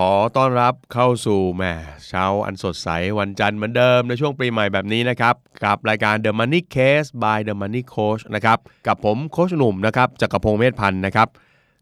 [0.00, 1.62] ขอต้อนรับเข้าสู่แหม
[2.08, 2.88] เช้าอันสดใส
[3.18, 11.28] วันจันทร์เหมือนเดิมในช่วงปีใหม่แบบนี้นะครับ กับรายการ The Money Case by The Money Coach นะครับกับผมโคชหนุ่มนะครับจักรพงศ์เมธพันธ์นะครับ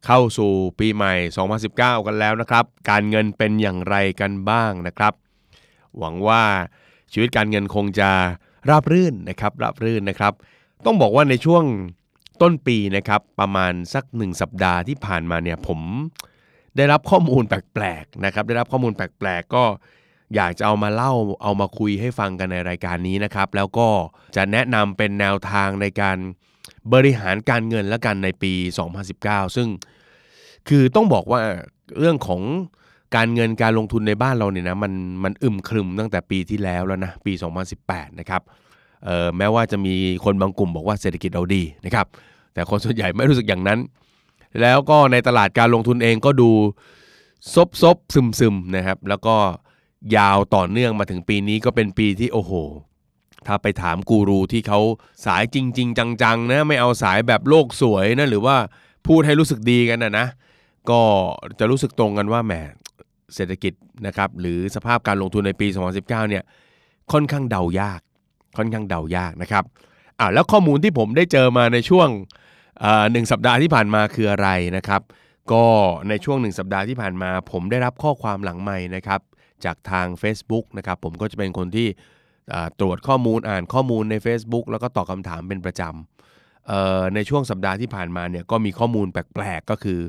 [0.07, 1.15] เข้าสู่ปีใหม่
[1.61, 5.13] 2019 กันแล้วนะครับ การเงินเป็นอย่างไรกันบ้างนะครับ
[5.99, 6.43] หวังว่า
[7.13, 8.11] ชีวิตการเงินคงจะ
[8.69, 10.33] ราบรื่นนะครับราบรื่นนะครับ
[10.85, 11.65] ต้องบอกว่าในช่วง
[12.43, 15.81] ต้นปีนะครับประมาณสักหนึ่งสัปดาห์ที่ผ่านมาเนี่ยผม
[16.77, 19.65] ได้รับข้อมูลแปลกๆนะครับได้รับข้อมูลแปลกๆก็
[20.35, 23.89] อยากจะเอามาเล่าเอามาคุยให้ฟังกันในรายการนี้นะครับ แล้วก็
[24.37, 26.17] จะแนะนำเป็นแนวทางในการ
[26.93, 28.53] บริหารการเงินและกันในปี
[29.05, 29.69] 2019 ซึ่ง
[30.69, 31.41] คือต้องบอกว่า
[31.99, 32.43] เรื่องของ
[33.17, 34.93] การเงินการลงทุนในบ้านเราเนี่ยนะมัน
[35.25, 37.33] มันอึมครึมตั้งแต่ปีที่แล้วแล้วนะปี
[37.77, 38.43] 2018 นะครับ
[39.05, 42.07] เอ่อแม้ว่าจะมีคนบางกลุ่มบอกว่าเศรษฐกิจเราดีนะครับ
[42.55, 43.79] แต่คนส่วนใหญ่ไม่รู้สึกอย่างนั้น
[44.61, 46.51] แล้วก็ในตลาดการลงทุนเองก็ดู
[47.55, 49.37] ซบซบซึมซึมนะครับ แล้วก็
[50.17, 52.53] ยาวต่อเนื่องมาถึงปีนี้ก็เป็นปีที่โอ้โห
[53.47, 54.81] ถ้าไปถามกูรูที่เขา
[55.27, 58.57] สายจริง ๆ จังๆนะไม่เอาสายแบบโลกสวยนะหรือว่า
[59.07, 60.27] พูดให้รู้สึกดีกันนะนะ
[60.91, 61.01] ก็
[61.59, 62.53] จะรู้สึกตรงกันว่าแหม
[63.35, 63.73] เศรษฐกิจ
[64.07, 66.45] นะครับหรือสภาพการลงทุนในปี 2019 เนี่ย
[67.13, 68.01] ค่อนข้างเดายาก
[68.57, 69.65] ค่อนข้างเดายากนะครับ
[70.19, 72.09] อ่าแล้วข้อมูลที่ผมได้เจอมาในช่วง
[73.13, 75.03] หนึ่งสัปดาห์ที่ผ่านมาคืออะไรนะครับ
[75.53, 75.65] ก็
[76.09, 79.21] ในช่วงหนึ่งสัปดาห์ที่ผ่านมา ผมได้รับข้อความหลังใหม่นะครับ
[79.65, 81.89] จากทาง Facebook นะครับ ผมก็จะเป็นคนที่
[82.81, 90.01] ตรวจข้อมูลอ่านข้อมูลใน Facebook แล้วก็ตอบคำถามเป็นประจำในช่วงสัปดาห์ที่ผ่านมาเนี่ยก็มีข้อมูลแปลกๆก็คือ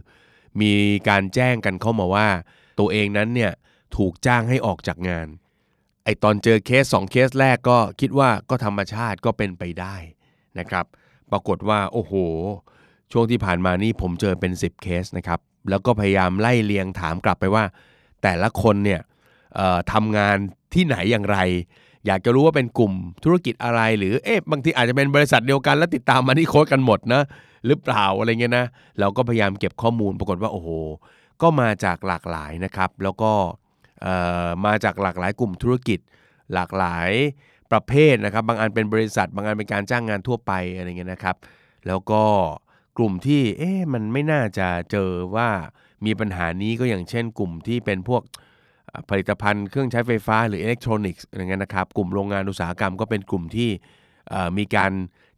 [0.62, 0.74] มี
[1.10, 2.28] การแจ้งกันเข้ามาว่า
[2.80, 3.52] ตัวเองนั้นเนี่ย
[3.98, 5.28] ถูกจ้างให้ออกจากงาน
[6.04, 9.96] ไอตอนเจอเคส 2 เคสแรกก็คิดว่าก็ธรรมชาติก็เป็นไปได้
[10.60, 10.86] นะครับ
[11.32, 12.14] ปรากฏว่าโอ้โห
[13.12, 17.64] ช่วงที่ผ่านมานี่ผมเจอเป็น 10 เคสนะครับ แล้วก็พยายามไล่เลียงถามกลับไปว่า
[18.24, 19.02] แต่ละคนเนี่ย
[19.94, 20.38] ทำงาน
[20.74, 21.38] ที่ไหนอย่างไร
[22.06, 22.94] อยากจะรู้ว่าเป็นกลุ่ม
[23.24, 27.22] ธุรกิจอะไร หรือเอ๊ะบางทีอาจจะเป็นบริษัทเดียวกัน แล้วติดตามมาที่โค้ดกันหมดนะ
[27.66, 28.66] หรือเปล่าอะไรเงี้ยนะ
[29.00, 30.70] เราก็พยายามเก็บข้อมูลปรากฏว่าโอ้โห
[31.42, 33.32] ก็มาจากหลากหลายนะครับ แล้วก็
[34.66, 36.00] มาจากหลากหลายกลุ่มธุรกิจ
[36.54, 37.10] หลากหลาย
[37.76, 41.36] ประเภทนะครับ บางอันเป็นบริษัท บางอันเป็นการจ้างงานทั่วไปอะไรเงี้ยนะครับ
[41.88, 42.24] แล้วก็
[42.98, 45.50] กลุ่มที่เอ๊ะมันไม่น่าจะเจอว่า
[46.06, 48.22] มีปัญหานี้ก็อย่างเช่น กลุ่มที่เป็นพวก
[49.10, 53.70] ผลิตภัณฑ์เครื่องใช้ไฟฟ้าหรืออิเล็กทรอนิกส์อะไรเงี้ยนะครับกลุ่มโรงงานอุตสาหกรรมก็เป็นกลุ่มที่
[54.58, 54.92] มีการ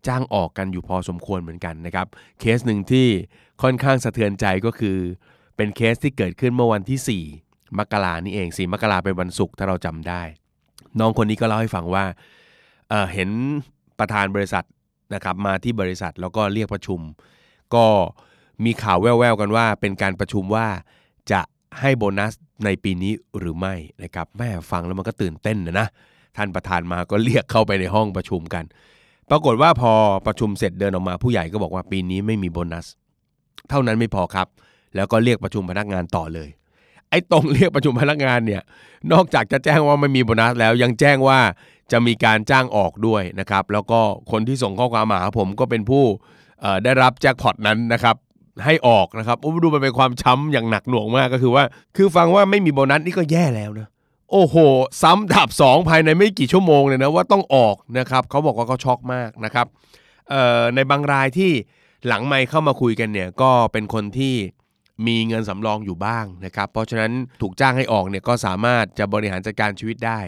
[0.07, 2.07] จ้างออกกันอยู่พอสมควรเหมือนกันนะครับ
[2.39, 3.07] เคสหนึ่งที่
[3.61, 4.97] ค่อนข้างสะเทือนใจก็คือ
[5.55, 10.21] เป็นเคสที่เกิดขึ้นเมื่อวันที่ 4 มกรานี่เอง 4 มกราเป็นวันศุกร์ถ้าเราจำได้
[10.99, 12.05] น้องคนนี้ก็เล่าให้ฟังว่า
[12.89, 13.29] เเห็น
[13.99, 14.65] ประธานบริษัท
[15.13, 16.99] นะครับมาที่บริษัทแล้วก็เรียกประชุม
[17.75, 17.85] ก็
[18.65, 20.67] มีข่าวแว่วๆกันว่า เป็นการประชุมว่า
[21.31, 21.41] จะ
[21.79, 22.33] ให้โบนัส
[22.65, 25.87] ในปีนี้หรือไม่นะครับแม่ฟังแล้วมันก็ตื่นเต้นนะนะ
[26.37, 28.63] ท่านประธานมาก็เรียกเข้าไปในห้องประชุมกัน
[29.29, 29.93] ปรากฏว่าพอ
[30.27, 32.87] ประชุมเสร็จเดินออกมาผู้ใหญ่ก็บอกว่าปีนี้ไม่มีโบนัส
[33.69, 34.47] เท่านั้นไม่พอครับ
[34.95, 36.49] แล้วก็เรียกประชุมพนักงานต่อเลย
[37.09, 38.61] ไอ้ตรงเรียกประชุมพนักงานเนี่ย
[39.11, 41.39] นอกจากจะแจ้งว่าไม่มีโบนัสแล้วยังแจ้งว่า
[41.91, 43.99] จะมีการจ้างออกด้วยนะครับ แล้วก็
[44.31, 46.03] คนที่ส่งข้อความมาหาผมก็เป็นผู้
[46.83, 48.15] ได้รับแจ็คพอตนั้นนะครับ
[48.65, 51.63] ให้ออกนะครับโอ้ดูมันเป็นความช้ำอย่างหนักหน่วงมากก็คือว่า
[51.95, 53.87] คือฟังว่าไม่มีโบนัสนี่ก็แย่แล้วนะ
[54.31, 54.55] โอ้โห
[55.01, 59.67] ซ้ำดับสองภายในไม่กี่ชั่วโมงเลยนะว่าต้องออกนะครับเขาบอกว่าเขาช็อกมากนะครับ
[60.75, 61.51] ในบางรายที่
[62.07, 64.35] หลังไม่เข้ามาคุยกันเนี่ยก็เป็นคนที่
[65.07, 70.19] มีเงินสำรองอยู่บ้างนะครับ เพราะฉะนั้นถูกจ้างให้ออกเนี่ยก็สามารถจะบริหารจัดการชีวิตได้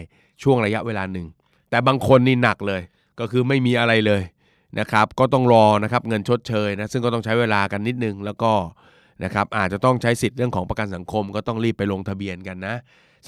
[0.42, 1.26] ช่วงระยะเวลาหนึ่ง
[1.70, 2.82] แต่บางคนนี่หนักเลย
[3.20, 4.22] ก็คือไม่มีอะไรเลย
[4.78, 8.52] นะครับ ก็ต้องรอนะครับเงินชดเชยนะซึ่งก็ต้องใช้เวลากันนิดนึงแล้วก็
[9.24, 12.76] นะครับอาจจะต้องใช้สิทธิ์เรื่องของประกันสังคมก็ต้องรีบไปลงทะเบียนกันนะ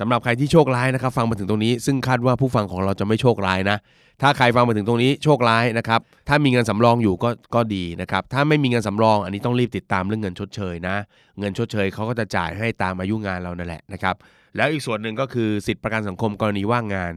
[0.00, 3.78] สำหรับใครที่โชคร้ายนะครับฟังมาถึงตรงนี้ ซึ่งคาดว่าผู้ฟังของเราจะไม่โชคร้ายนะ
[4.22, 10.96] ถ้าใครฟังมาถึงตรงนี้โชคร้ายนะครับถ้ามีเงินสำรองอยู่ก็ก็ดีนะครับถ้าไม่มีเงินสำรอง อันนี้ต้องรีบติดตามเรื่องเงินชดเชยนะ
[11.38, 14.14] เงินชดเชยเขาก็จะจ่ายให้ตามอายุงานเรานั่นแหละนะครับ
[14.56, 17.12] แล้วอีกส่วนหนึ่งก็คือสิทธิประกันสังคมกรณีว่างงาน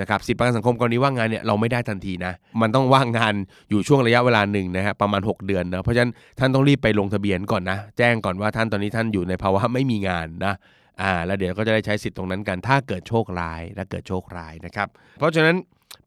[0.00, 3.34] นะครับสิทธิประกันสังคมกรณีว่างงานเนี่ยเราไม่ได้ทันทีนะ มันต้องว่างงาน
[3.70, 10.54] อยู่ช่วงระยะเวลาหนึ่งนะฮะประมาณ 6 เดือนนะเพราะฉะนั้นท่านต้องรีบไปลงทะเบียนก่อนนะ แจ้งก่อนว่าท่านตอนนี้ท่านอยู่ในภาวะไม่มีงานนะ
[11.02, 15.56] อ่าแล้วเดี๋ยวก็จะได้ใช้สิทธิ์ตรงนั้นกัน ถ้าเกิดโชคร้ายและเกิดโชคร้ายนะครับ เพราะฉะนั้น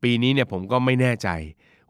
[0.04, 1.30] ปีนี้เนี่ยผมก็ไม่แน่ใจ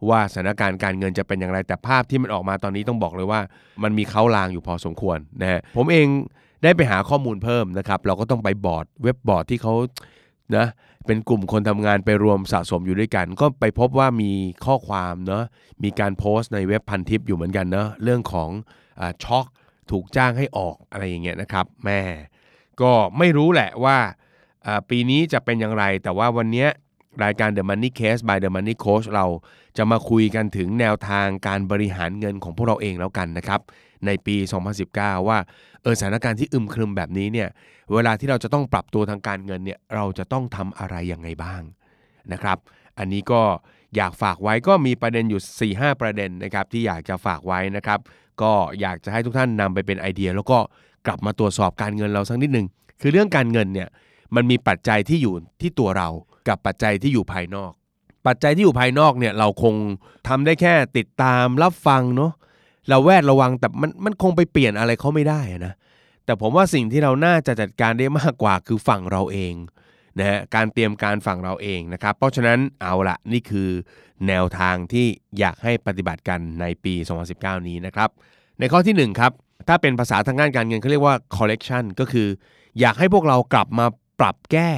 [0.08, 3.40] ว่าสถานการณ์การเงินจะเป็นอย่างไรแต่ภาพที่มันออกมาตอนนี้ต้องบอกเลยว่า
[3.82, 6.06] มันมีเขาลางอยู่พอสมควรนะฮะผมเอง
[6.62, 9.74] ได้ไปหาข้อมูลเพิ่มนะครับ เราก็ต้องไปบอร์ดเว็บบอร์ดที่เขา
[10.56, 10.66] นะ
[11.06, 14.32] เป็นกลุ่มคนทำงานไปรวมสะสมอยู่ด้วยกัน ก็ไปพบว่ามี
[14.64, 15.44] ข้อความเนาะ
[15.82, 18.50] มีการโพสต์ในเว็บพันทิปอยู่เหมือนกันเนาะเรื่องของ
[19.00, 19.46] อช็อก
[19.90, 22.00] ถูกจ้างให้ออกอะไรอย่างเงี้ยนะครับแม่
[22.80, 23.98] ก็ไม่รู้แหละว่า
[24.90, 26.68] ปีนี้จะเป็นอย่างไร แต่ว่าวันเนี้ย
[27.22, 29.26] รายการ The Money Case by The Money Coach เรา
[29.76, 33.60] จะมาคุยกันถึงแนวทางการบริหารเงินของพวกเราเองแล้วกันนะครับ
[34.06, 34.36] ในปี
[34.82, 35.38] 2019 ว่า
[35.82, 37.48] เออสถานการณ์ที่อึมครึมแบบนี้เนี่ย
[37.92, 41.62] เวลาที่เราจะต้องปรับตัวทางการเงินเนี่ยเราจะต้องทำอะไรยังไงบ้าง
[42.32, 42.58] นะครับ
[42.98, 43.42] อันนี้ก็
[43.96, 48.00] อยากฝากไว้ก็มีประเด็นอยู่ 4-5 ประเด็นนะครับที่อยากจะฝากไว้นะครับ
[48.42, 50.58] ก็อยากจะให้ทุกท่านนำไปเป็นไอเดีย แล้วก็
[51.06, 52.66] กลับมาตรวจสอบการเงินเราสักนิดหนึ่ง
[53.00, 53.88] คือเรื่องการเงินเนี่ย
[54.34, 56.08] มันมีปัจจัยที่อยู่ที่ตัวเรา
[56.48, 57.72] กับปัจจัยที่อยู่ภายนอก
[58.26, 59.74] ปัจจัยที่อยู่ภายนอกเนี่ยเราคง
[60.28, 62.32] ทำได้แค่ติดตามรับฟังเนาะ
[62.88, 65.74] เราแวดระวังแต่มันมันคงไปเปลี่ยนอะไรเขาไม่ได้นะ
[66.24, 69.54] แต่ผมว่าสิ่งที่เราน่าจะจัดการได้มากกว่าคือฝั่งเราเอง
[70.18, 73.68] นะฮะการเตรียมการฝั่งเราเองนะครับ เพราะฉะนั้นเอาละนี่คือ
[74.28, 75.06] แนวทางที่
[75.38, 76.94] อยากให้ปฏิบัติกันในปี
[77.32, 78.10] 2019 นี้นะครับ
[78.60, 79.32] ในข้อที่ 1 ครับ
[79.68, 82.28] ถ้าเป็นภาษาทางด้านการเงินเขาเรียกว่า collection ก็คือ
[82.80, 83.86] อยากให้พวกเรากลับมา
[84.20, 84.70] ปรับแก้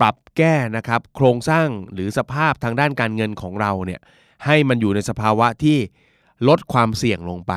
[0.00, 4.00] ปรับแก้นะครับโครงสร้างหรือสภาพทางด้านการเงินของเราเนี่ย
[4.44, 5.78] ให้มันอยู่ในสภาวะที่
[6.48, 7.54] ลดความเสี่ยงลงไป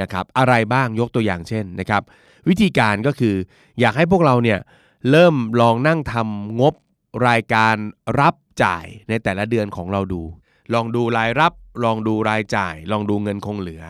[0.00, 2.02] นะครับอะไรบ้างยกตัวอย่างเช่นนะครับ
[2.48, 3.34] วิธีการก็คือ
[3.80, 4.58] อยากให้พวกเราเนี่ย
[5.10, 6.74] เริ่มลองนั่งทำงบ
[7.28, 7.76] รายการ
[8.20, 10.22] รับจ่ายในแต่ละเดือนของเราดู
[10.74, 11.52] ลองดูรายรับ
[11.84, 13.82] ลองดูรายจ่าย ลองดูเงินคงเหลือ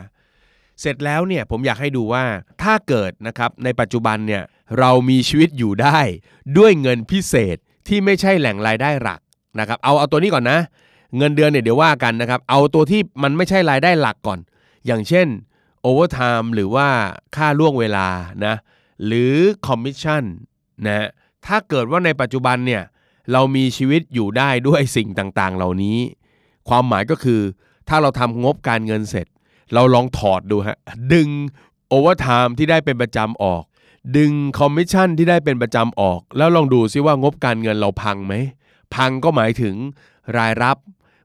[0.81, 2.25] เสร็จแล้วเนี่ยผมอยากให้ดูว่า
[2.63, 4.43] ถ้าเกิดนะครับในปัจจุบันเนี่ย
[4.79, 5.99] เรามีชีวิตอยู่ได้
[6.59, 7.57] ด้วยเงินพิเศษ
[7.87, 9.21] ที่ไม่ใช่แหล่งรายได้หลัก
[9.59, 10.59] นะครับเอาเอาตัวนี้ก่อนนะ
[11.17, 14.39] เงินเดือนเนี่ยเดี๋ยวว่ากันนะครับ เอาตัวที่มันไม่ใช่รายได้หลักก่อน
[14.87, 15.27] อย่างเช่น
[15.83, 16.89] โอเวอร์ไทม์หรือว่า
[17.37, 18.09] ค่าล่วงเวลา
[18.47, 18.55] นะ
[19.07, 19.35] หรือ
[19.67, 20.23] คอมมิชชั่น
[20.87, 21.09] นะ
[21.47, 22.83] ถ้าเกิดว่าในปัจจุบันเนี่ย
[23.33, 25.99] เรามีชีวิตอยู่ได้ด้วยสิ่งต่างๆ เหล่านี้
[26.69, 27.41] ความหมายก็คือ
[27.89, 29.27] ถ้าเราทำงบการเงินเสร็จ
[29.75, 30.79] เราลองถอดดูฮะ
[31.13, 31.29] ดึง
[31.89, 33.63] โอเวอร์ไทม์ที่ได้เป็นประจำออก
[34.17, 38.35] ดึงคอมมิชชั่นที่ได้เป็นประจำออก แล้วลองดูซิว่างบการเงินเราพังไหม
[38.95, 39.75] พังก็หมายถึง
[40.39, 40.77] รายรับ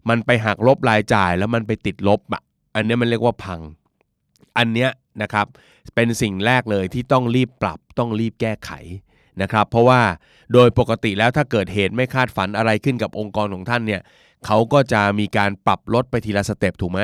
[0.09, 2.41] มันไปหักลบรายจ่ายแล้วมันไปติดลบอะ
[2.75, 3.59] อันนี้มันเรียกว่าพัง
[4.57, 4.89] อันเนี้ย
[5.21, 5.47] นะครับ
[5.95, 8.71] เป็นสิ่งแรกเลยที่ต้องรีบปรับต้องรีบแก้ไข
[9.41, 10.01] นะครับ เพราะว่า
[10.53, 14.01] โดยปกติแล้วถ้าเกิดเหตุไม่คาดฝันอะไรขึ้นกับองค์กรของท่านเนี่ย
[14.45, 17.01] เขาก็จะมีการปรับลดไปทีละสเต็ปถูกไหม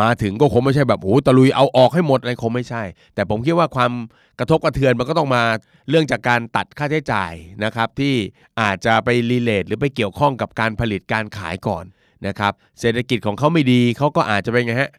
[0.00, 2.82] มาถึงก็คงไม่ใช่แบบโอ้ตะลุยเอาออกให้หมดอะไรคงไม่ใช่
[3.14, 3.92] แต่ผมคิดว่าความ
[4.38, 5.42] กระทบกระเทือนมันก็ต้องมา
[5.88, 7.32] เรื่องจากการตัดค่าใช้จ่าย
[7.64, 8.14] นะครับที่
[8.60, 11.84] อาจจะไปรีเลทหรือไปเกี่ยวข้องกับการผลิตการขายก่อน
[12.26, 14.90] นะครับเศรษฐกิจของเขาไม่ดีเขาก็อาจจะเป็นไงฮะ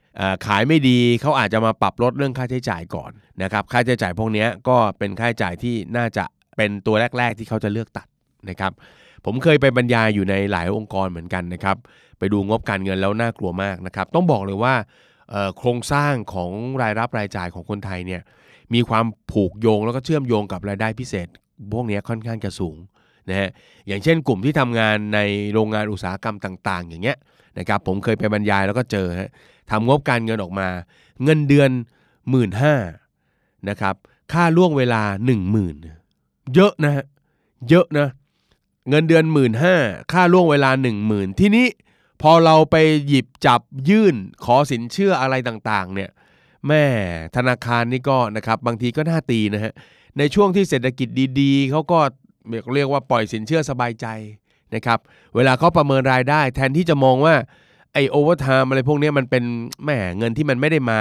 [0.45, 3.11] ขายไม่ดีเขาอาจจะมาปรับลดเรื่องค่าใช้จ่ายก่อน
[3.43, 6.25] นะครับค่าใช้จ่ายพวกนี้ก็เป็นค่าใช้จ่ายที่น่าจะ
[6.57, 8.07] เป็นตัวแรก ๆ ที่เขาจะเลือกตัด
[8.49, 8.71] นะครับ
[9.29, 11.77] ผมเคยไปบรรยายอยู่ในหลายองค์กรเหมือนกันนะครับ
[12.19, 14.75] ไปดูงบการเงินแล้วน่ากลัวมากนะครับ ต้องบอกเลยว่า
[15.57, 16.51] โครงสร้างของ
[16.81, 18.21] รายรับรายจ่ายของคนไทยเนี่ย
[18.73, 21.27] มีความผูกโยงแล้วก็เชื่อมโยงกับรายได้พิเศษ
[21.73, 22.77] พวกนี้ค่อนข้างจะสูง
[23.29, 23.49] นะฮะ
[23.87, 25.19] อย่างเช่นกลุ่มที่ทำงานใน
[25.53, 27.17] โรงงานอุตสาหกรรมต่าง ๆ อย่างเงี้ย
[27.59, 29.29] นะครับผมเคยไปบรรยายแล้วก็เจอฮะ
[29.71, 30.67] ทำงบการเงินออกมา
[31.23, 31.69] เงินเดือน
[32.05, 32.49] 1 5ื่น
[33.69, 33.95] นะครับ
[34.33, 37.05] ค่าล่วงเวลา 1 0,000 เยอะนะฮะ
[37.69, 38.07] เยอะนะ
[38.89, 39.51] เงินเดือน1 5ื่น
[40.11, 41.67] ค่าล่วงเวลา 1 0,000 ที่นี้
[42.21, 42.75] พอเราไป
[43.07, 44.15] หยิบจับยื่น
[44.45, 46.09] ขอสินเชื่ออะไรต่างๆ เนี่ย
[46.67, 46.83] แม่
[47.35, 49.73] ธนาคารนี่ก็นะครับบางทีก็น่าตีนะฮะ
[50.17, 51.07] ในช่วงที่เศรษฐกิจ
[51.41, 51.99] ดีๆเขาก็
[52.73, 54.07] เรียกว่าปล่อยสินเชื่อสบายใจ
[54.75, 54.99] นะครับ
[55.35, 57.35] เวลาเขาประเมินรายได้ แทนที่จะมองว่า
[57.93, 59.43] ไอ overtime อะไรพวกนี้มันเป็น
[59.83, 60.99] แหมเงินที่มันไม่ได้มา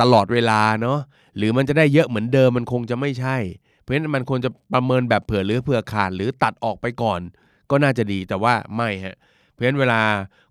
[0.00, 0.98] ตลอดเวลาเนาะ
[1.36, 3.36] หรือมันจะได้เยอะเหมือนเดิมมันคงจะไม่ใช่
[3.82, 7.20] เพราะฉะนั้นมันควรจะประเมินแบบเผื่อเหลือเผื่อขาดหรือตัดออกไปก่อน
[7.70, 9.16] ก็น่าจะดีแต่ว่าไม่ฮะ
[9.50, 10.00] เพราะฉะนั้นเวลา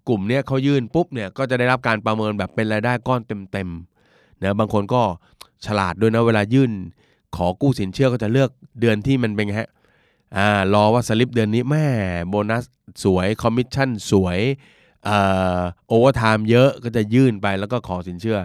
[0.08, 3.22] กลุ่มเนี้ยเขายื่นปุ๊บเนี่ยก็จะได้รับการประเมินแบบเป็นรายได้ก้อน
[3.52, 5.02] เต็มๆนะบางคนก็
[5.66, 6.72] ฉลาดด้วยนะเวลายื่น
[7.36, 9.70] ขอกู้สินเชื่อก็จะเลือกเดือนที่มันเป็นไงฮะ
[10.38, 11.88] อ่ารอว่าสลิปเดือนนี้แม่
[12.30, 12.64] โบนัส
[13.04, 14.40] สวยคอมมิชชั่นสวย
[15.06, 15.18] เอ่
[15.58, 18.38] อ overtime เยอะก็จะยื่นไปแล้วก็ขอสินเชื่อ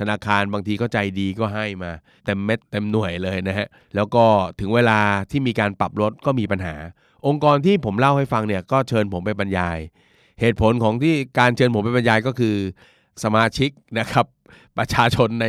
[0.00, 1.90] ธนาคารบางทีก็ใจดีก็ให้มา
[2.24, 4.24] เต็มเม็ดเต็มหน่วยเลยนะฮะแล้วก็
[4.60, 4.98] ถึงเวลา
[5.30, 6.74] ที่มีการปรับลดก็มีปัญหา
[7.26, 9.78] องค์กรที่ผมเล่าให้ฟังเนี่ยก็เชิญผมไปบรรยาย
[10.40, 12.56] เหตุผลของที่การเชิญผมไปบรรยายก็คือ
[13.24, 14.26] สมาชิกนะครับ
[14.78, 15.46] ปประชาชนใน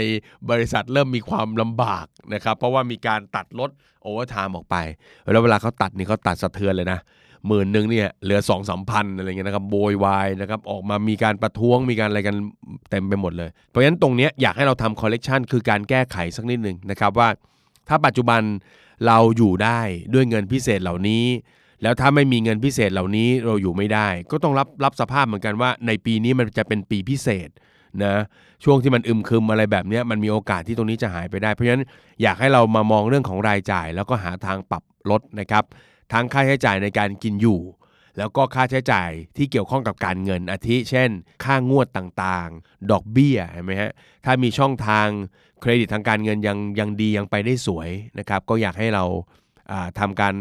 [0.50, 3.70] บริษัทเริ่มมีความลำบากนะครับ เพราะว่ามีการตัดลด
[4.02, 4.76] overtime ออกไป
[5.34, 7.00] แล้วเวลาเขาตัดนี่เขาตัดสะเทือนเลยนะ
[7.48, 12.36] หมื่นหนึ่งเนี่ยเหลือสองสามพันอะไรเงี้ยนะครับโวยวายนะครับออกมามีการประท้วงมีการอะไรกัน
[12.90, 17.30] เต็มไปหมดเลย เพราะฉะนั้นตรงเนี้ยอยากให้เราทำ correction คือการแก้ไขสักนิดหนึ่งนะครับว่า
[17.90, 18.42] ถ้าปัจจุบัน
[19.08, 19.80] เราอยู่ได้
[20.14, 21.26] ด้วยเงินพิเศษเหล่านี้
[21.84, 27.50] แล้วถ้าไม่มีเงินพิเศษเหล่านี้เราอยู่ไม่ได้ ก็ต้องรับรับสภาพเหมือนกันว่า ในปีนี้มันจะเป็นปีพิเศษ
[28.04, 28.14] นะ
[28.64, 31.84] ช่วงที่มันอึมครึมอะไรแบบนี้มันมีโอกาสที่ตรงนี้จะหายไปได้ เพราะฉะนั้น
[32.22, 35.64] อยากให้เรามามองเรื่องของรายจ่าย แล้วก็หาทางปรับลดนะครับ
[36.14, 37.62] ทั้งค่าใช้จ่ายในการกินอยู่
[38.18, 41.10] แล้วก็ค่าใช้จ่ายที่เกี่ยวข้องกับการเงินอาทิ เช่น
[41.44, 43.92] ค่างวดต่างๆ ดอกเบี้ยเห็นไหมฮะ
[44.26, 45.08] ถ้ามีช่องทาง
[45.62, 47.90] เครดิตทางการเงินยังยังดียังไปได้สวย
[48.20, 49.04] นะครับก็อยากให้เรา
[49.72, 50.36] อ่าทำการ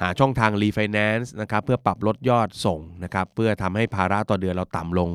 [0.00, 5.10] หาช่องทางรีไฟแนนซ์นะครับเพื่อปรับลดยอดส่งนะครับเพื่อทำให้ภาระต่อเดือนเราต่ำลง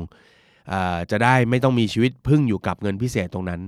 [1.10, 3.60] จะได้ไม่ต้องมีชีวิตพึ่งอยู่กับเงินพิเศษตรงนั้น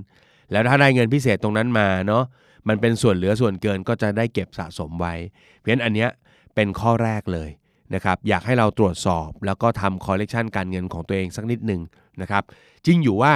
[0.51, 2.23] แล้วถ้าได้เงินพิเศษตรงนั้นมาเนาะ
[2.67, 5.13] มันเป็นส่วนเหลือส่วนเกินก็จะได้เก็บสะสมไว้
[5.57, 6.09] เพราะฉะนั้นอันเนี้ย
[6.55, 7.49] เป็นข้อแรกเลย
[7.95, 11.81] นะครับอยากให้เราตรวจสอบแล้วก็ทำ correction การเงินของตัวเองสักนิดหนึ่ง
[12.21, 12.43] นะครับ
[12.85, 13.33] จริงอยู่ว่า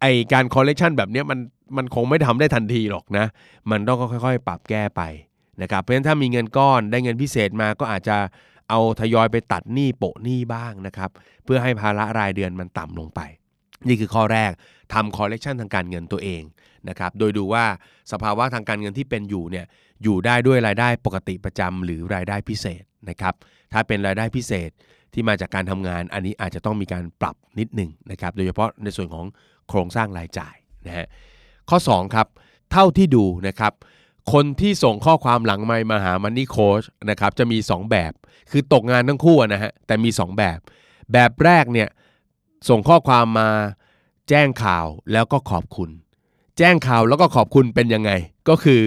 [0.00, 1.38] ไอการ correction แบบเนี้ยมัน
[1.76, 3.26] มันคงไม่ทำได้ทันทีหรอกนะ
[3.70, 5.02] มันต้องค่อยๆ ปรับแก้ไป
[5.62, 8.16] นะครับเพราะฉะนั้นถ้ามีเงินก้อนได้เงินพิเศษมาก็อาจจะ
[8.70, 11.10] เอาทยอยไปตัดหนี้โปะหนี้บ้างนะครับ
[11.44, 13.20] เพื่อให้ภาระรายเดือนมันต่ำลงไป
[13.86, 14.52] นี่คือข้อแรก
[14.94, 16.42] ทำ correction ทางการเงินตัวเอง
[16.88, 17.64] นะครับโดยดูว่า
[18.12, 19.66] สภาวะทางการเงินที่เป็นอยู่เนี่ย
[20.02, 23.34] อยู่ได้ด้วยรายได้ปกติประจำหรือรายได้พิเศษนะครับ
[23.72, 24.70] ถ้าเป็นรายได้พิเศษ
[25.12, 29.26] ที่มาจากการทำงาน อันนี้อาจจะต้องมีการปรับนิดหนึ่งนะครับโดยเฉพาะในส่วนของ
[29.68, 30.54] โครงสร้างรายจ่าย
[30.86, 31.06] นะฮะ
[31.70, 32.26] ข้อ 2 ครับ
[32.72, 33.72] เท่าที่ดูนะครับ
[34.32, 38.12] คนที่ส่งข้อความหลังไมมาหามันนี่โค้ชนะครับจะมี 2 แบบ
[38.50, 40.58] คือตกงานทั้งคู่นะฮะแต่มี 2 แบบ
[41.12, 41.88] แบบแรกเนี่ย
[42.68, 43.50] ส่งข้อความมา
[44.28, 45.90] แจ้งข่าวแล้วก็ขอบคุณ
[46.58, 48.10] แจ้งข่าวแล้วก็ขอบคุณเป็นยังไง
[48.48, 48.82] ก็คือ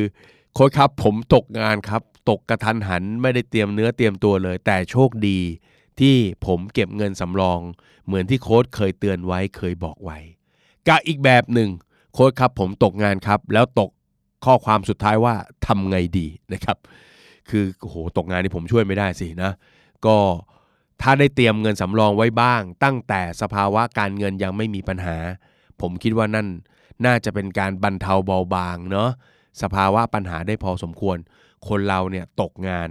[0.53, 5.39] โค้ชครับผมตกงานครับ ตกกระทันหันไม่ได้เตรียมเนื้อเตรียมตัวเลย แต่โชคดี
[5.99, 7.59] ที่ผมเก็บเงินสำรอง
[8.05, 10.17] เหมือนที่โค้ชเคยเตือนไว้เคยบอกไว้
[10.87, 11.69] กับอีกแบบหนึ่ง
[12.13, 13.89] โค้ชครับผมตกงานครับ แล้วตก
[14.45, 15.33] ข้อความสุดท้ายว่า
[15.67, 16.77] ทำไงดีนะครับ
[17.49, 19.51] คือโหตกงานนี่ผมช่วยไม่ได้สินะ
[20.05, 20.15] ก็
[21.01, 25.17] ถ้าได้เตรียมเงินสำรองไว้บ้าง ตั้งแต่สภาวะการเงินยังไม่มีปัญหา
[25.81, 26.47] ผมคิดว่านั่น
[27.05, 29.09] น่าจะเป็นการบรรเทาเบาบางเนาะ
[29.61, 31.17] สภาวะปัญหาได้พอสมควร
[31.67, 32.89] คนเราเนี่ยตกงาน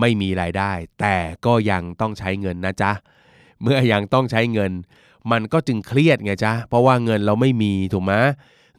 [0.00, 2.92] ไม่มีรายได้ แต่ก็ยังต้องใช้เงินนะจ๊ะ
[3.62, 4.72] เมื่อยังต้องใช้เงิน
[5.32, 8.12] มันก็จึงเครียดไงจ๊ะ เพราะว่าเงินเราไม่มีถูกไหม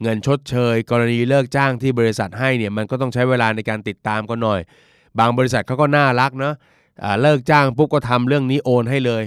[0.01, 4.59] เงินชดเชย กรณีเลิกจ้างที่บริษัทให้เนี่ยมันก็ต้องใช้เวลาในการติดตามก็หน่อย
[5.19, 6.55] บางบริษัทเขาก็น่ารักเนาะ
[7.21, 9.23] เลิกจ้างปุ๊บก็ทำเรื่องนี้โอนให้เลย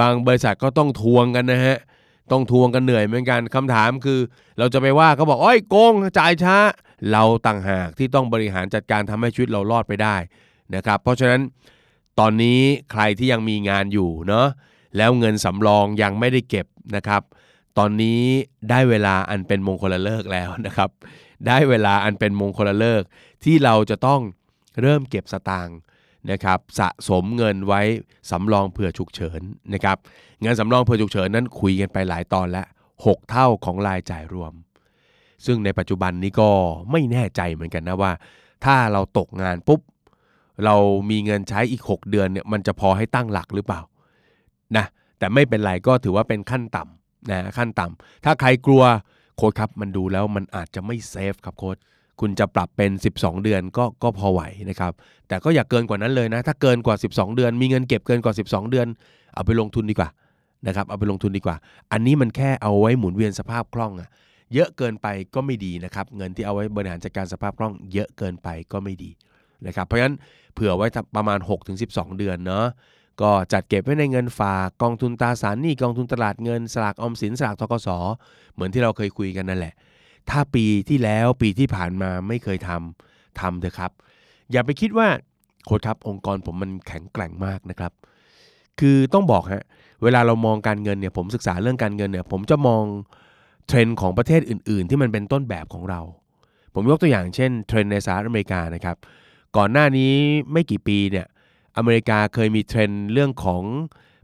[0.00, 1.78] บางบริษัทก็ต้องทวงกันนะฮะ
[2.32, 4.20] ต้องทวงกันเหนื่อยเหมือนกันคำถามคือ
[4.58, 6.56] เราจะไปว่าเขาบอกโอ้ยโกงจ่ายช้า
[7.12, 10.16] เราต่างหากที่ต้องบริหารจัดการทำให้ชีวิตเรารอดไปได้
[10.74, 11.40] นะครับ เพราะฉะนั้น
[12.18, 12.60] ตอนนี้
[12.92, 14.46] ใครที่ยังมีงานอยู่เนาะ
[14.96, 16.66] แล้วเงินสำรองยังไม่ได้เก็บ
[16.96, 17.22] นะครับ
[17.78, 18.20] ตอนนี้
[18.70, 20.90] ได้เวลาอันเป็นมงคลเลิกแล้วนะครับ
[21.46, 23.02] ได้เวลาอันเป็นมงคลเลิก
[23.44, 24.20] ที่เราจะต้อง
[24.80, 25.76] เริ่มเก็บสตางค์
[26.30, 27.80] นะครับสะสมเงินไว้
[28.30, 29.40] สำรองเผื่อฉุกเฉิน
[29.74, 29.96] นะครับ
[30.42, 32.66] เงินสำรองเผื่อฉุกเฉินนั้นคุยกันไปหลายตอนแล้ว
[32.96, 34.52] 6เท่าของรายจ่ายรวม
[35.46, 36.48] ซึ่งในปัจจุบันนี้ก็
[36.90, 38.12] ไม่แน่ใจเหมือนกันนะว่า
[38.64, 39.80] ถ้าเราตกงานปุ๊บ
[40.64, 40.76] เรา
[41.10, 43.80] มีเงินใช้อีก 6 เดือนเนี่ยมันจะพอให้ตั้งหลักหรือเปล่า
[44.76, 44.86] นะ
[45.18, 48.82] แต่ไม่เป็นไรก็ถือว่าเป็นขั้นต่ำนะขั้นต่ำถ้าใครกลัว
[49.36, 51.76] โค้ดครับมันดูแล้วมันอาจจะไม่เซฟครับโค้ด
[52.20, 54.92] คุณจะปรับเป็น 12 เดือนก็ก็พอไหวนะครับ
[55.28, 58.86] แต่ก็อย่าเกินกว่านั้นเลยนะ ถ้าเกินกว่า 12 เดือน มีเงินเก็บเกินกว่า 12 เดือน
[59.34, 60.08] เอาไปลงทุนดีกว่า
[60.66, 61.56] นะครับ เอาไปลงทุนดีกว่า
[61.92, 64.08] อันนี้มันแค่เอาไว้หมุนเวียนสภาพคล่องอะ
[64.54, 69.10] เยอะเกินไปก็ไม่ดีนะครับ เงินที่เอาไว้บริหารจัดการสภาพคล่อง เยอะเกินไปก็ไม่ดี
[69.66, 70.14] นะครับ เพราะฉะนั้น
[70.54, 71.38] เผื่อไว้ประมาณ
[71.78, 72.66] 6-12 เดือนเนาะ
[73.22, 77.88] ก็จัดเก็บไว้ในเงินฝากกองทุนตราสารหนี้กองทุนตลาดเงินสลากออมสินสลากทกส
[78.54, 79.74] เหมือนที่เราเคยคุยกันนั่นแหละ
[80.30, 83.90] ถ้าปีที่แล้วปีที่ผ่านมาไม่เคยทำทำเถอะครับ
[84.52, 85.08] อย่าไปคิดว่า
[85.64, 87.92] โค้ชครับองค์กรผมมันแข็งแกร่งมากนะครับ
[88.80, 89.64] คือต้องบอกฮะ
[90.02, 92.84] เวลาเรามองการเงินเนี่ยผมศึกษาเรื่องการเงินเนี่ยผมจะมอง
[93.66, 96.00] เทรนด์ของประเทศอื่น ๆ ที่มันเป็นต้นแบบของเรา
[96.74, 98.96] ผมยกตัวอย่างเช่นเทรนด์ในสหรัฐอเมริกานะครับ
[99.56, 100.12] ก่อนหน้านี้
[100.52, 101.26] ไม่กี่ปีเนี่ย
[101.76, 103.62] อเมริกาเคยมีเทรนด์เรื่องของ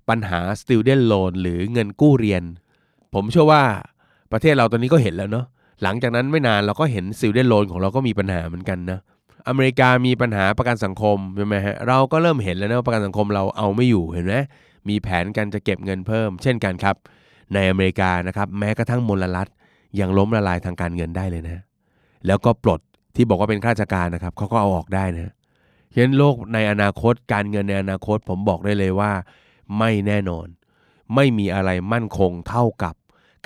[0.08, 2.42] ปัญหา student loan หรือเงินกู้เรียน
[3.14, 3.62] ผมเชื่อว่า
[4.32, 5.46] ประเทศเราตอนนี้ก็เห็นแล้วเนาะ
[5.82, 9.00] หลังจากนั้นไม่นานเราก็เห็น student loan ของเราก็มีปัญหาเหมือนกันนะ
[9.48, 14.34] อเมริกามีปัญหาประกันสังคมใช่ไหมฮะเราก็เริ่มเห็นแล้วนะว่าประกันสังคมเราเอาไม่อยู่เห็นไหม
[14.88, 16.96] มีแผนการจะเก็บเงินเพิ่ม เช่นกันครับ
[17.54, 19.48] ในอเมริกานะครับแม้กระทั่งมลรัฐ
[20.00, 21.62] ยังล้มละลายทางการเงินได้เลยนะ
[22.26, 22.80] แล้วก็ปลด
[23.16, 25.32] ที่บอกว่าเป็นข้าราชการนะครับเขาก็เอาออกได้นะ
[25.92, 29.12] ฉะนั้นโลกในอนาคตการเงินในอนาคตผมบอกได้เลยว่า
[29.78, 30.46] ไม่แน่นอน
[31.14, 32.94] ไม่มีอะไรมั่นคงเท่ากับ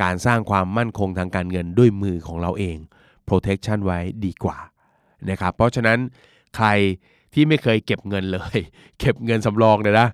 [0.03, 2.77] การสร้างความมั่นคงทางการเงินด้วยมือของเราเอง
[3.29, 4.59] protection ไว้ดีกว่า
[5.31, 5.99] นะครับเพราะฉะนั้น
[6.57, 6.69] ใคร
[7.35, 8.59] ที่ไม่เคยเก็บเงินเลย
[9.01, 10.09] เก็บเงินสำรองเลยนะ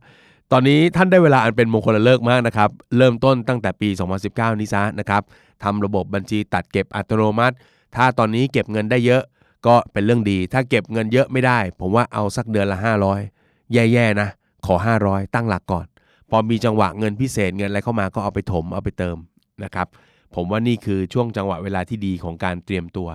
[0.52, 3.88] ตอนนี้ท่านได้เวลาอันเป็นมงคลเลิกมากนะครับ เริ่มต้นตั้งแต่ปี
[4.24, 5.22] 2019 นี้ซะนะครับ
[5.62, 7.54] ทำระบบบัญชีตัดเก็บอัตโนมัติ
[7.96, 9.22] ถ้าตอนนี้เก็บเงินได้เยอะ
[9.66, 12.78] ก็เป็นเรื่องดี ถ้าเก็บเงินเยอะไม่ได้ ผมว่าเอาสักเดือนละ
[13.26, 14.28] 500 แย่ๆนะ
[14.66, 15.86] ขอ 500 ตั้งหลักก่อน
[16.30, 19.16] พอมีจังหวะเงินพิเศษเงินอะไรเข้ามาก็เอาไปถมเอาไปเติม
[19.64, 19.88] นะครับ
[20.34, 23.08] ผมว่านี่คือช่วงจังหวะเวลาที่ดีของการเตรียมตัว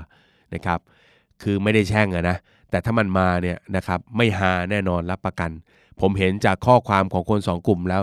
[0.53, 0.79] นะครับ
[1.43, 2.37] คือไม่ได้แช่งอะนะ
[2.69, 5.51] แต่ถ้ามันมาเนี่ยนะครับไม่หาแน่นอนรับประกัน
[6.01, 8.01] ผมเห็นจากข้อความของคนสองกลุ่มแล้ว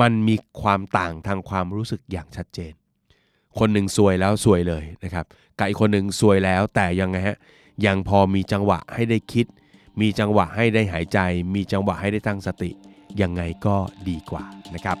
[0.00, 2.72] มันมีความต่างทางความรู้สึกอย่างชัดเจน
[3.58, 5.24] คนหนึ่งซวยแล้วซวยเลยนะครับ
[5.58, 7.38] กับอีกคนหนึ่งซวยแล้วแต่ยังไงฮะ
[7.86, 9.46] ยังพอมีจังหวะให้ได้คิด
[10.00, 11.18] มีจังหวะให้ได้หายใจ
[11.54, 12.70] มีจังหวะให้ได้ตั้งสติ
[13.20, 13.76] ยังไงก็
[14.08, 14.44] ดีกว่า
[14.74, 14.98] นะครับ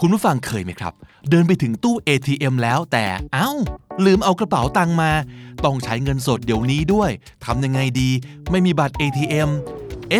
[0.00, 0.92] คุณผู้ฟังเคยไหมครับ
[1.30, 3.50] เดินไปถึงตู้ ATM แล้วแต่เอ้า
[4.04, 5.10] ลืมเอากระเป๋าตังมา
[5.64, 7.10] ต้องใช้เงินสดเดี๋ยวนี้ด้วย
[7.44, 8.10] ทำยังไงดี
[8.50, 9.50] ไม่มีบัตร ATM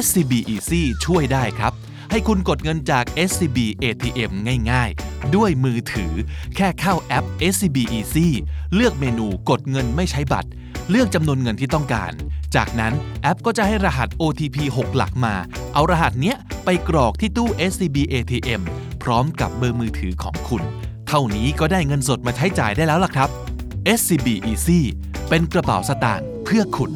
[0.05, 1.73] SCB Easy ช่วยได้ครับ
[2.11, 4.33] ให้คุณกดเงินจาก SCB ATM
[4.71, 6.13] ง่ายๆ ด้วยมือถือ
[6.57, 8.29] แค่เข้าแอป SCB Easy
[8.75, 10.51] เลือกเมนูกดเงินไม่ใช้บัตร
[10.91, 12.13] เลือกจำนวนเงินที่ต้องการ
[12.57, 15.35] จากนั้นแอปก็จะให้รหัส OTP 6 หลักมา
[15.75, 18.63] เอารหัสเนี้ยไปกรอกที่ตู้ SCB ATM
[19.03, 20.63] พร้อมกับเบอร์มือถือของคุณ
[21.09, 23.29] เท่านี้ก็ได้เงินสดมาใช้จ่ายได้แล้วล่ะครับ
[23.99, 24.81] SCB Easy
[25.29, 26.91] เป็นกระเป๋าสตางค์เพื่อคุณ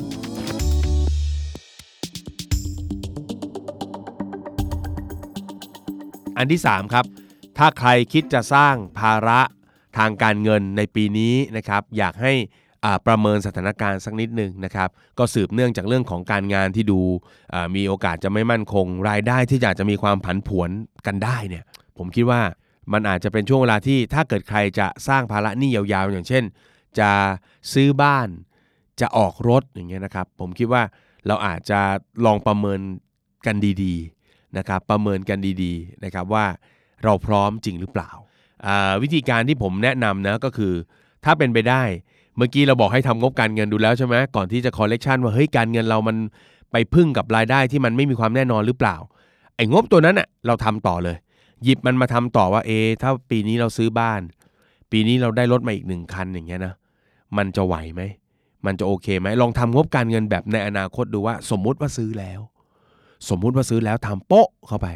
[6.36, 7.04] อันที่ 3 ครับ
[7.58, 9.40] ถ้าใครคิดจะสร้างภาระ
[9.98, 12.34] ทางการเงินในปีนี้นะครับ อยากให้
[13.06, 17.00] ประเมินสถานการณ์สักนิดหนึ่งนะครับ ก็สืบเนื่องจากเรื่องของการงานที่ดู
[17.76, 20.70] มีโอกาสจะไม่มั่นคง รายได้ที่อาจจะมีความผันผวน
[21.06, 21.64] กันได้เนี่ย
[21.98, 22.42] ผมคิดว่า
[22.92, 26.44] มันอาจจะเป็นช่วงเวลาที่ถ้าเกิดใครจะสร้างภาระหนี้ยาวๆ อย่างเช่น
[26.98, 27.10] จะ
[27.72, 28.28] ซื้อบ้าน
[29.00, 30.82] จะออกรถอย่างเงี้ยนะครับ ผมคิดว่า
[31.26, 31.80] เราอาจจะ
[32.24, 32.80] ลองประเมิน
[33.46, 36.46] กันดีๆนะครับประเมินกันดีๆนะครับว่า
[37.04, 38.10] เราพร้อมจริงหรือเปล่า
[39.02, 40.72] วิธีการที่ผมแนะนำนะก็คือ
[41.24, 41.82] ถ้าเป็นไปได้
[42.40, 46.16] มื่อกี้เราบอกให้ทำงบการเงินดูแล้วใช่ไหมก่อนที่จะคอลเลกชันว่าเฮ้ยการเงินเรามัน
[46.72, 48.96] ไปพึ่งกับรายได้ที่มันไม่มีความแน่นอนหรือเปล่า
[49.56, 51.16] ไอ้งบตัวนั้นน่ะเราทำต่อเลย
[51.64, 54.20] หยิบมันมาทำต่อว่าเอะถ้าปีนี้เราซื้อบ้าน
[54.90, 56.74] ปีนี้เราได้รถมาอีกหนึ่งคันอย่างเงี้ยนะ
[57.36, 58.02] มันจะไหวไหม
[58.66, 62.40] มันจะโอเคไหมลองทำงบการเงินแบบในอนาคตดูว่า สมมุติว่าซื้อแล้ว
[63.28, 64.88] สมมุติว่าซื้อแล้วทำโป๊ะเข้าไป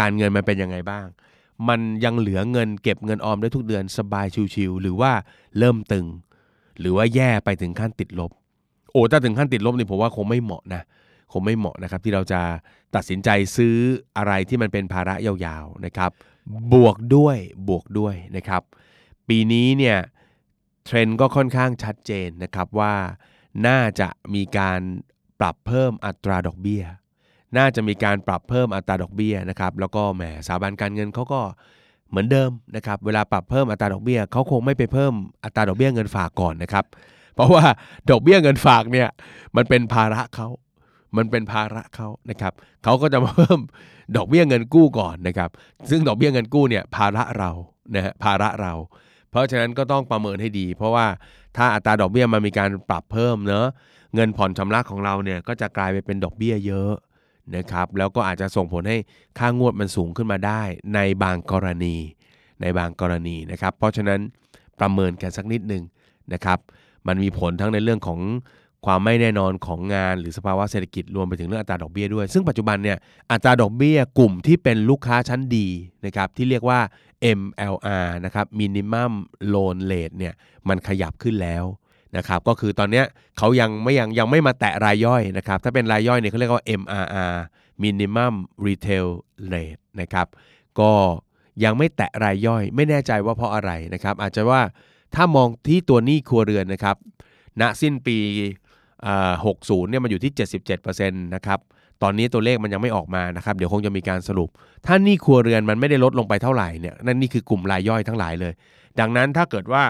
[0.00, 1.06] การเงินมันเป็นยังไงบ้าง
[1.68, 5.12] มันยังเหลือเงินเก็บเงินออมได้ทุกเดือนสบายชิวๆหรือว่า
[5.58, 6.06] เริ่มตึง
[6.80, 8.30] หรือว่าแย่ไปถึงขั้นติดลบ
[8.92, 10.82] โอ้ถ้าถึงขั้นติดลบนี่ผมว่าคงไม่เหมาะนะ
[11.32, 12.40] คงไม่เหมาะนะครับที่เราจะ
[12.94, 13.76] ตัดสินใจซื้อ
[14.16, 16.10] อะไรที่มันเป็นภาระยาวๆนะครับ
[16.72, 17.36] บวกด้วย
[17.68, 18.62] บวกด้วยนะครับ
[19.28, 19.98] ปีนี้เนี่ย
[20.84, 22.94] เทรนด์ก็ค่อนข้างชัดเจนนะครับว่า
[23.66, 24.80] น่าจะมีการ
[25.40, 26.82] ปรับเพิ่มอัตราดอกเบี้ย
[27.56, 31.40] น่าจะมีการปรับเพิ่มอัตราดอกเบี้ยนะครับแล้วก็แหมสถาบันการเงินเขาก็
[32.10, 35.12] เหมือนเดิมนะครับเวลาปรับเพิ่มอัตราดอกเบี้ยเขาคงไม่ไปเพิ่ม
[35.44, 36.84] อัตราดอกเบี้ยเงินฝากก่อนนะครับ
[37.34, 37.64] เพราะว่า
[38.10, 39.08] ดอกเบี้ยเงินฝากเนี่ย
[39.56, 40.48] มันเป็นภาระเขา
[41.16, 42.52] มันเป็นภาระเขานะครับ
[42.84, 43.60] เขาก็จะมาเพิ่ม
[44.16, 45.50] ดอกเบี้ยเงินกู้ก่อนนะครับ
[45.90, 47.50] ซึ่งดอกเบี้ยเงินกู้เนี่ยภาระเรา
[47.94, 48.72] นะฮะภาระเรา
[49.30, 51.06] เพราะฉะนั้นก็ต้องประเมินให้ดี เพราะว่า
[51.56, 53.66] ถ้าอัตราดอกเบี้ยมันมีการปรับเพิ่มเนอะ
[54.14, 56.92] เงินผ่อนชำระของเราเนี่ยก็จะกลายไปเป็นดอกเบี้ยเยอะ
[57.56, 58.96] นะครับแล้วก็อาจจะส่งผลให้
[59.38, 60.62] ค่างวดมันสูงขึ้นมาได้
[60.94, 61.96] ในบางกรณี
[62.62, 64.20] ในบางกรณีนะครับ เพราะฉะนั้น
[64.80, 65.82] ประเมินกันสักนิดหนึ่ง
[66.32, 66.58] นะครับ
[67.06, 68.20] มันมีผลทั้งในเรื่องของ
[68.86, 72.98] ความไม่แน่นอนของงานหรือสภาวะเศรษฐกิจรวมไปถึงเรื่องอัตราดอกเบี้ยด้วย ซึ่งปัจจุบันเนี่ย
[73.32, 75.66] อัตราดอกเบี้ยกลุ่มที่เป็นลูกค้าชั้นดี
[76.06, 76.80] นะครับที่เรียกว่า
[77.40, 79.12] MLR นะครับ Minimum
[79.52, 80.34] Loan Rate เนี่ย
[80.68, 81.64] มันขยับขึ้นแล้ว
[82.16, 83.04] นะครับก็คือตอนเนี้ย
[83.38, 87.36] เขายังไม่ยังยังไม่มาแตะรายย่อยนะครับถ้าเป็นรายย่อยเนี่ยเขาเรียกว่า MRR
[87.82, 88.34] Minimum
[88.66, 89.06] Retail
[89.52, 90.26] Rate นะครับ
[90.80, 90.92] ก็
[91.64, 94.60] ยังไม่แตะรายย่อย ไม่แน่ใจว่าเพราะอะไรนะครับอาจจะว่า
[95.14, 96.96] ถ้ามองที่ตัวหนี้ครัวเรือนนะครับ
[97.60, 98.16] ณสิ้นปี
[99.02, 100.32] 60 เนี่ยมันอยู่ที่
[100.78, 101.58] 77%นะครับ
[102.02, 104.48] ตอนนี้ตัวเลขมันยังไม่ออกมานะครับเดี๋ยวคงจะมีการสรุป
[104.86, 108.52] ถ้านี้ครัวเรือนมันไม่ได้ลดลงไปเท่าไหร่เนี่ยนั่นนี่คือกลุ่มรายย่อยทั้งหลายเลย
[109.00, 109.82] ดังนั้นถ้าเกิดว่า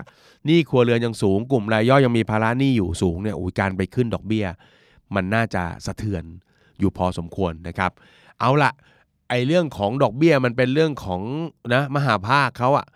[0.46, 4.46] หนี้ครัวเรือนยังสูงกลุ่มรายย่อยยังมีภาระหนี้อยู่สูงเนี่ยอุ้ยการไปขึ้นดอกเบี้ย
[5.14, 6.24] มันน่าจะสะเทือน
[6.78, 7.90] อยู่พอสมควรนะครับ
[8.40, 8.72] เอาละ
[9.28, 11.20] ไอ้เรื่องของดอกเบี้ยมันเป็นเรื่องของ
[11.74, 12.86] นะมหาภาคเขาอะ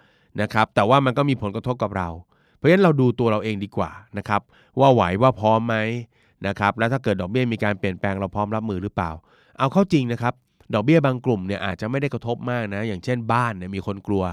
[0.43, 2.09] นะครับแต่ว่ามันก็มีผลกระทบกับเรา
[2.57, 4.41] เพราะฉะนั้นเราดูตัวเราเองดีกว่านะครับ
[4.81, 5.77] ว่าไหวว่าพร้อมไหม
[6.47, 9.11] นะครับแล้วถ้าเกิดดอกเบี้ยมีการเปลี่ยนแปลงเราพร้อมรับมือหรือเปล่า
[9.59, 10.35] เอาเข้าจริงนะครับ
[10.75, 14.25] ดอกเบี้ยบางกลุ่มเนี่ยอาจจะไม่ได้กระทบมากนะอย่างเช่นบ้านเนี่ยมีคนกลัว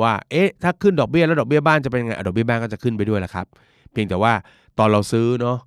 [0.00, 3.46] ว่าเอ๊ะถ้าขึ้นดอกเบี้ยแล้วดอกเบี้ยบ้านจะเป็นไงอดอกเบี้ยบ้านก็จะขึ้นไปด้วยแหละครับ
[3.92, 4.32] เพียงแต่ว่า
[4.78, 5.58] ตอนเราซื้อเนาะ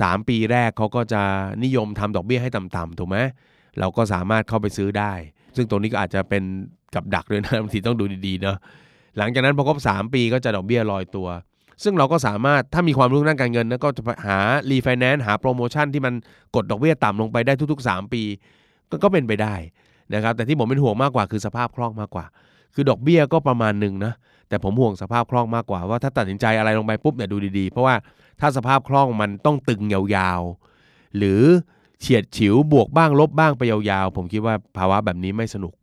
[0.00, 1.22] สามปีแรกเขาก็จะ
[1.64, 3.16] นิยมทำดอกเบี้ยให้ต่ำๆถูกไหม
[3.80, 5.12] เราก็สามารถเข้าไปซื้อได้
[5.56, 6.42] ซึ่งตรงนี้ก็อาจจะเป็น
[6.94, 8.56] กับดักด้วยนะบางทีต้องดูดีๆเนาะ
[9.18, 11.28] หลังจากนั้นพอครบ3 ปีก็จะดอกเบี้ยลอยตัว
[11.82, 14.38] ซึ่งเราก็สามารถถ้ามีความรู้ด้านการเงินนะก็จะหา
[14.70, 16.14] รีไฟแนนซ์หาโปรโมชั่นที่มัน
[16.56, 18.22] กดดอกเบี้ยต่ำลงไปได้ทุกๆ 3 ปี
[19.02, 19.54] ก็เป็นไปได้
[20.14, 22.26] นะครับแต่ที่ผมเป็นห่วงมากกว่าคือสภาพคล่องมากกว่า
[22.74, 24.12] คือดอกเบี้ยก็ประมาณหนึ่งนะ
[24.48, 27.94] แต่ผมห่วงสภาพคล่องมากกว่าว่าถ้าตัดสินใจอะไรลงไปปุ๊บเนี่ยดูดีๆ เพราะว่า
[28.40, 31.42] ถ้าสภาพคล่องมันต้องตึงยาวๆ หรือ
[32.00, 35.74] เฉียดฉิวบวกบ้างลบบ้างไปยาวๆ ผมคิดว่าภาวะแบบนี้ไม่สนุก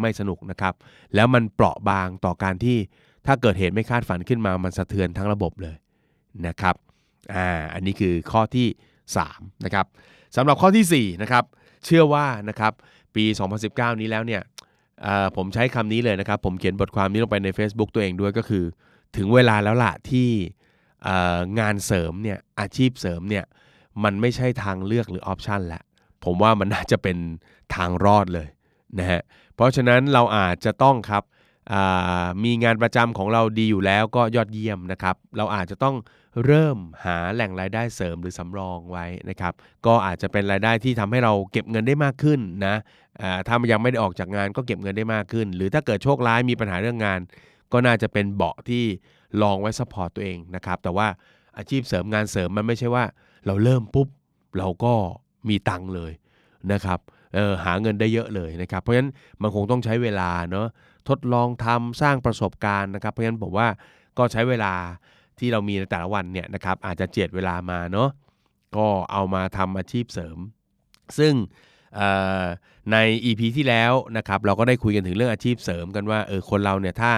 [0.00, 0.74] ไม่สนุกนะครับ
[1.14, 2.78] แล้วมันเปราะบางต่อการที่
[3.26, 5.76] ถ้าเกิดเหตุไม่คาดฝันขึ้นมามันสะเทือนทั้งระบบเลย
[6.46, 6.74] นะครับ
[7.34, 8.66] อ่าอันนี้คือข้อที่
[9.16, 9.86] 3นะครับ
[10.36, 11.44] สำหรับข้อที่4นะครับ
[11.84, 12.72] เชื่อว่านะครับ
[13.14, 13.24] ปี
[13.62, 14.42] 2019 นี้แล้วเนี่ย
[15.36, 18.64] ผมใช้คำนี้เลยนะครับ ผมเขียนบทความนี้ลงไปใน Facebook ตัวเองด้วยก็คือ
[19.16, 20.28] ถึงเวลาแล้วล่ะที่
[21.60, 23.44] งานเสริมเนี่ยอาชีพเสริมเนี่ย
[24.04, 25.82] มันไม่ใช่ทางเลือกหรือออปชันล้ว
[26.24, 27.16] ผมว่ามันน่าจะเป็น
[27.74, 28.48] ทางรอดเลย
[28.98, 29.20] นะฮะ
[29.54, 31.22] เพราะฉะนั้นเราอาจจะต้องครับ
[32.44, 35.96] มีงานประจำของเราดีอยู่แล้วก็ยอดเยี่ยมนะครับ เราอาจจะต้อง
[36.46, 39.52] เริ่มหาแหล่งรายได้เสริมหรือสำรองไว้นะครับ
[39.86, 42.74] ก็อาจจะเป็นรายได้ที่ทำให้เราเก็บเงินได้มากขึ้นนะ
[43.22, 47.20] อ่าถ้ายังไม่ได้ออกจากงานก็เก็บเงินได้มากขึ้น หรือถ้าเกิดโชคร้ายมีปัญหาเรื่องงาน
[47.72, 48.84] ก็น่าจะเป็นเบาะที่
[49.42, 51.08] รองไว้ support ตัวเองนะครับ แต่ว่า
[51.56, 53.04] อาชีพเสริมงานเสริมมันไม่ใช่ว่า
[53.46, 54.08] เราเริ่มปุ๊บ
[54.58, 54.92] เราก็
[55.48, 56.12] มีตังค์เลย
[56.72, 56.98] นะครับ
[57.36, 59.10] ออหาเงินได้เยอะเลยนะครับ เพราะฉะนั้น
[59.42, 60.66] มันคงต้องใช้เวลาเนาะ
[61.08, 63.68] ทดลองทำสร้างประสบการณ์นะครับ เพราะฉะนั้นผมว่า
[64.18, 64.74] ก็ใช้เวลา
[65.38, 68.08] ที่เรามีในแต่ละวันเนี่ยนะครับอาจจะเจียดเวลามาเนาะ
[68.76, 70.38] ก็เอามาทำอาชีพเสริม
[71.18, 71.34] ซึ่ง
[72.92, 77.12] ใน EP ที่แล้วนะครับเราก็ได้คุยกันถึงเรื่องอาชีพเสริมกันว่าเออคนเราเนี่ยถ้า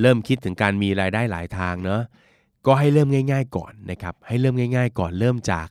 [0.00, 2.02] เริ่มคิดถึงการมีรายได้หลายทางเนาะ
[2.66, 5.68] ก็ให้เริ่มง่าย ๆ ก่อนนะครับให้เริ่มง่าย ๆ ก่อนเริ่มจาก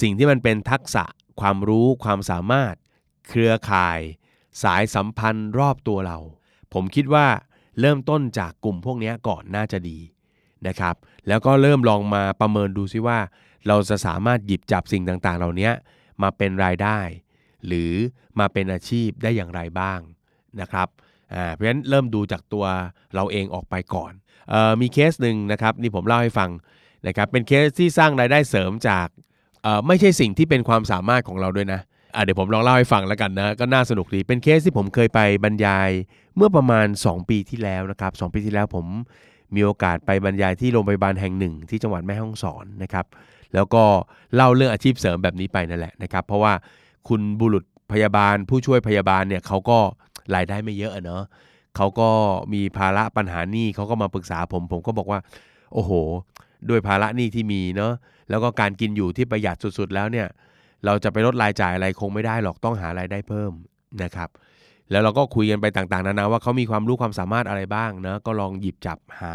[0.00, 1.04] สิ่งที่มันเป็นทักษะ
[1.40, 2.74] ความรู้ความสามารถ
[3.28, 4.00] เครือข่าย
[4.62, 6.18] สายสัมพันธ์รอบตัวเรา
[6.72, 7.26] ผมคิดว่า
[7.80, 9.98] เริ่มต้นจากกลุ่มพวกนี้ก่อนน่าจะดี
[10.66, 10.94] นะครับ
[11.28, 13.18] แล้วก็เริ่มลองมาประเมินดูซิว่า
[13.68, 15.70] เราจะสามารถหยิบจับสิ่งต่างๆ เหล่านี้
[16.22, 16.98] มาเป็นรายได้
[17.66, 17.92] หรือ
[18.38, 20.00] มาเป็นอาชีพได้อย่างไรบ้าง
[20.60, 20.88] นะครับ
[21.54, 22.64] เพราะฉะนั้นเริ่มดูจากตัว
[23.14, 24.12] เราเองออกไปก่อน
[24.52, 26.50] ออมีเคสหนึ่งนะครับนี่ผมเล่าให้ฟัง
[27.06, 29.08] นะครับเป็นเคสที่สร้างรายได้เสริมจาก
[29.86, 35.90] ไม่ใช่สิ่งที่เป็นความสามารถของเราด้วยนะะเดี๋ยวผมลองเล่าให้ฟังแล้วกันนะก็น่าสนุกดีเป็นเคสที่ผมเคยไปบรรยาย
[36.36, 38.86] เมื่อประมาณ 2 ปีที่แล้วนะครับสปีที่แล้วผม
[39.54, 43.06] มีโอกาสไปบรรยายที่โรงพยาบาลแห่งหนึ่ง ที่จังหวัดแม่ฮ่องสอนนะครับ
[43.54, 43.84] แล้วก็
[44.34, 46.52] เล่าเรื่องอาชีพเสริมแบบนี้ไปนั่นแหละนะครับเพราะว่า
[47.08, 49.78] คุณบุรุษพยาบาล ผู้ช่วยพยาบาลเนี่ยเขาก็
[50.34, 51.22] รายได้ไม่เยอะเนาะ
[51.76, 52.08] เขาก็
[52.52, 55.20] มีภาระปัญหาหนี้เขาก็มาปรึกษาผม ผมก็บอกว่า
[55.74, 55.92] โอ้โห
[56.68, 57.92] ด้วยภาระหนี้ที่มีเนาะ
[58.30, 60.28] แล้วก็การกินอยู่ที่ประหยัดสุดๆ แล้วเนี่ย
[60.84, 63.52] เราจะไปลดรายจ่ายอะไรคงไม่ได้หรอกต้องหารายได้เพิ่ม
[64.02, 64.28] นะครับ
[64.90, 69.34] แล้วเราก็คุยกันไปต่างๆนานาว่าเขามีความรู้ความสามารถอะไรบ้างเนะก็ลองหยิบจับหา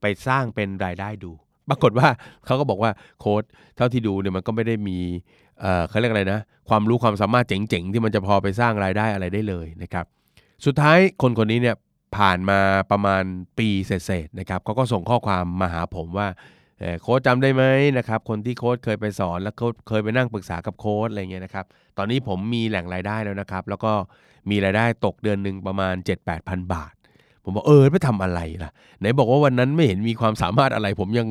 [0.00, 1.32] ไปสร้างเป็นรายได้ดู
[1.68, 2.08] ปรากฏว่า
[2.44, 3.42] เขาก็บอกว่าโค้ด
[3.76, 4.98] เท่าที่ดูเนี่ยมันก็ไม่ได้มี
[5.60, 10.04] เออเขาเรียกอะไรนะ ความรู้ความสามารถเจ๋งๆ ที่มันจะพอไปสร้างรายได้อะไรได้เลยนะครับ
[10.66, 11.76] สุดท้ายคนคนนี้เนี่ย
[12.16, 13.22] ผ่านมาประมาณ
[13.58, 16.28] ปีเศษๆนะครับเขาก็ส่งข้อความมาหาผมว่า
[17.02, 17.64] โค้ดจำได้ไหม
[17.98, 21.64] นะครับคนที่โค้ดเคยไปสอนแล้วโค้ดเคยไปนั่งปรึกษากับโค้ดอะไรเงี้ยนะครับ
[21.98, 23.92] ตอนนี้ผมมีแหล่งรายได้แล้วนะครับ แล้วก็
[24.50, 26.92] มีรายได้ตกเดือนหนึ่งประมาณ 7-8พันบาท
[27.44, 31.28] ผมบอกเออไปทำอะไรล่ะไหนบอกว่าวันนั้นไม่เห็นมีความสามารถอะไร ผมยัง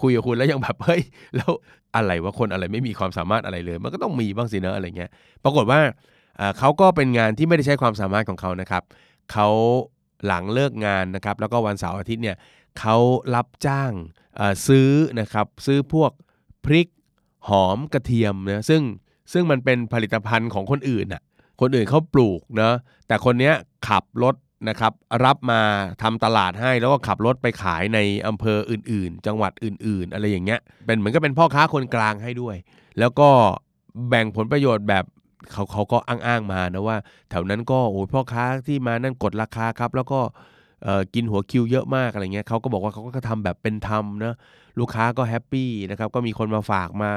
[0.00, 1.02] คุยกับคุณแล้วยังแบบเฮ้ย
[1.36, 1.50] แล้ว
[1.96, 5.10] อะไรว่าคนอะไรไม่มีความสามารถอะไรเลย มันก็ต้องมีบ้างสิเนะอะไรเงี้ย
[5.44, 5.80] ปรากฏว่า
[6.58, 8.82] เขาก็เป็นงานที่ไม่ได้ใช้ความสามารถของเขานะครับ
[9.32, 9.48] เขา
[10.26, 12.36] หลังเลิกงานนะครับ แล้วก็วันเสาร์อาทิตย์เนี่ย
[12.78, 12.96] เขา
[13.34, 13.92] รับจ้าง
[14.66, 16.10] ซื้อนะครับ ซื้อพวก
[16.64, 16.88] พริก
[17.48, 18.82] หอมกระเทียมนะซึ่ง
[19.32, 21.22] ซึ่งมันเป็นผลิตภัณฑ์ของคนอื่นน่ะ
[21.60, 22.74] คนอื่นเขาปลูกเนะ
[23.06, 23.54] แต่คนเนี้ย
[23.88, 24.34] ขับรถ
[24.68, 24.92] นะครับ
[25.24, 25.60] รับมา
[26.02, 32.56] ทำตลาดให้แล้วก็ขับรถไปขายในอำเภออื่น ๆ จังหวัดอื่น ๆ อะไรอย่างเงี้ยเป็นเหมือนกับเป็นพ่อค้าคนกลางให้ด้วย
[32.98, 33.28] แล้วก็
[34.08, 35.04] แบ่งผลประโยชน์แบบ
[35.52, 36.96] เขาเขาก็อ้างๆมานะว่า
[37.30, 40.20] แถวนั้นก็โอ้พ่อค้าที่มานั่นกดราคาครับ แล้วก็
[41.14, 44.34] กินหัวคิวเยอะมากอะไรเงี้ยเขาก็บอกว่าเขาก็ทำแบบเป็นธรรมนะ
[44.78, 47.10] ลูกค้าก็แฮปปี้นะครับก็มีคนมาฝากมา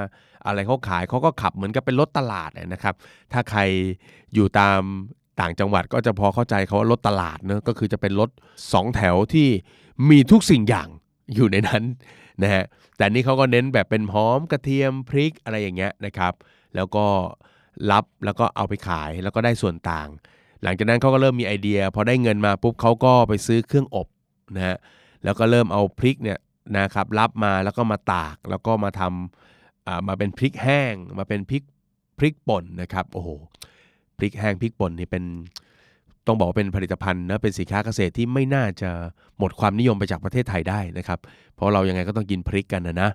[0.46, 2.96] อะไรเขาขายเขาก็ขับเหมือนกับเป็นรถตลาดนะครับ
[3.34, 3.62] ถ้าใคร
[4.34, 4.82] อยู่ตาม
[5.40, 8.30] ต่างจังหวัดก็จะพอเข้าใจเขาว่ารถตลาดเนอะก็คือจะเป็นรถ
[8.74, 9.48] สองแถวที่
[10.10, 10.88] มีทุกสิ่งอย่าง
[11.36, 11.84] อยู่ในนั้น
[12.44, 12.64] นะฮะ
[12.98, 16.34] แต่นี่เขาก็เน้นแบบเป็นหอมกระเทียมพริกอะไรอย่างเงี้ยนะครับ
[16.76, 17.06] แล้วก็
[17.92, 20.10] รับแล้วก็เอาไปขายแล้วก็ได้ส่วนต่าง
[20.64, 24.08] หลังจากนั้นเขาก็เริ่มมีไอเดีย พอได้เงินมาปุ๊บเขาก็ไปซื้อเครื่องอบ
[24.56, 24.78] นะฮะ
[25.24, 26.40] แล้วก็เริ่มเอาพริกเนี่ย
[26.78, 31.64] นะครับรับมาแล้วก็มาตากแล้วก็มาทำอ่ามาเป็นพริกแห้ง มาเป็นพริก
[32.18, 33.30] พริกป่นนะครับโอ้โห
[34.18, 35.24] พริกแห้งพริกป่นนี่เป็น
[36.28, 38.90] ต้องบอกว่าเป็นผลิตภัณฑ์นะเป็นสินค้าเกษตรที่ไม่น่าจะ
[39.38, 41.20] หมดความนิยมไปจากประเทศไทยได้นะครับ
[41.56, 43.10] เพราะเรายังไงก็ต้องกินพริกกันนะนะ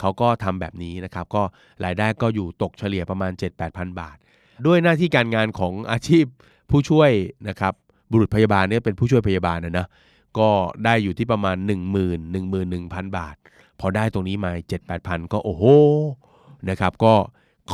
[0.00, 1.42] เขาก็ทำแบบนี้นะครับ ก็
[1.84, 3.32] รายได้ก็อยู่ตกเฉลี่ยประมาณ
[3.66, 4.16] 7-8,000 บาท
[4.66, 6.24] ด้วยหน้าที่การงานของอาชีพ
[6.70, 7.10] ผู้ช่วย
[7.48, 7.74] นะครับ
[8.10, 9.86] บุรุษพยาบาลเนี่ยเป็นผู้ช่วยพยาบาลนะนะ
[10.38, 10.48] ก็
[10.84, 11.96] ได้อยู่ที่ประมาณ 1 0 0 0 0
[12.32, 13.36] 1 1 0 0 0บาท
[13.80, 15.64] พอได้ตรงนี้มา 7 8 0 0 0 ก็โอ้โห
[16.70, 17.14] นะครับก็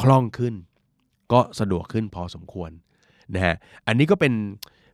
[0.01, 0.55] คล่องขึ้น
[1.33, 2.71] ก็สะดวกขึ้นพอสมควร
[3.35, 4.35] นะฮะอันนี้ก็เป็น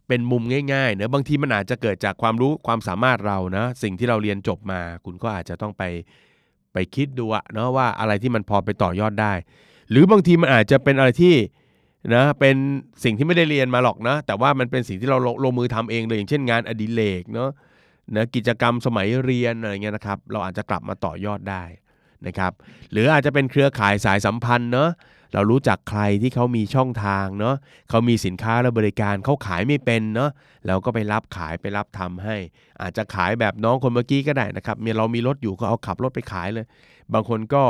[0.09, 5.83] เป็นมุมง่ายๆเนะบางทีมันอาจจะเกิดจากความรู้ความสามารถเรานะสิ่งที่เราเรียนจบมา คุณก็อาจจะต้องไป
[6.73, 9.33] ไปคิดดูอะเนาะว่าอะไรที่มันพอไปต่อยอดได้
[9.91, 11.35] หรือบางทีมันอาจจะเป็นอะไรที่
[12.15, 12.57] นะเป็น
[13.05, 17.51] สิ่งที่ไม่ได้เรียนมาหรอกนะ แต่ว่ามันเป็นสิ่งที่เราลงลงมือทำเองเลยอย่างเช่นงานอดิเรกเนาะ
[18.17, 21.65] นะกิจกรรมสมัยเรียนอะไรเงี้ยนะครับ เราอาจจะกลับมาต่อยอดได้
[22.27, 22.53] นะครับ
[22.93, 24.91] หรืออาจจะเป็นเครือข่ายสายสัมพันธ์เนาะ
[25.35, 27.57] เรารู้จักใครที่เขามีช่องทางเนาะ
[27.91, 30.31] เขามีสินค้าและบริการเขาขายไม่เป็นเนาะ
[30.67, 32.37] เราก็ไปรับขายไปรับทำให้
[32.83, 36.67] อาจจะขายแบบน้องคนเมื่อกี้ก็ได้นะครับมีเรามีรถอยู่ก็เอาขับรถไปขายเลย
[37.15, 37.65] บางคนก็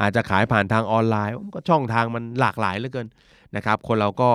[0.00, 3.08] อาจจะขายผ่านทางออนไลน์ก็ช่องทางมันหลากหลายเหลือเกิน
[3.56, 4.30] นะครับคนเราก็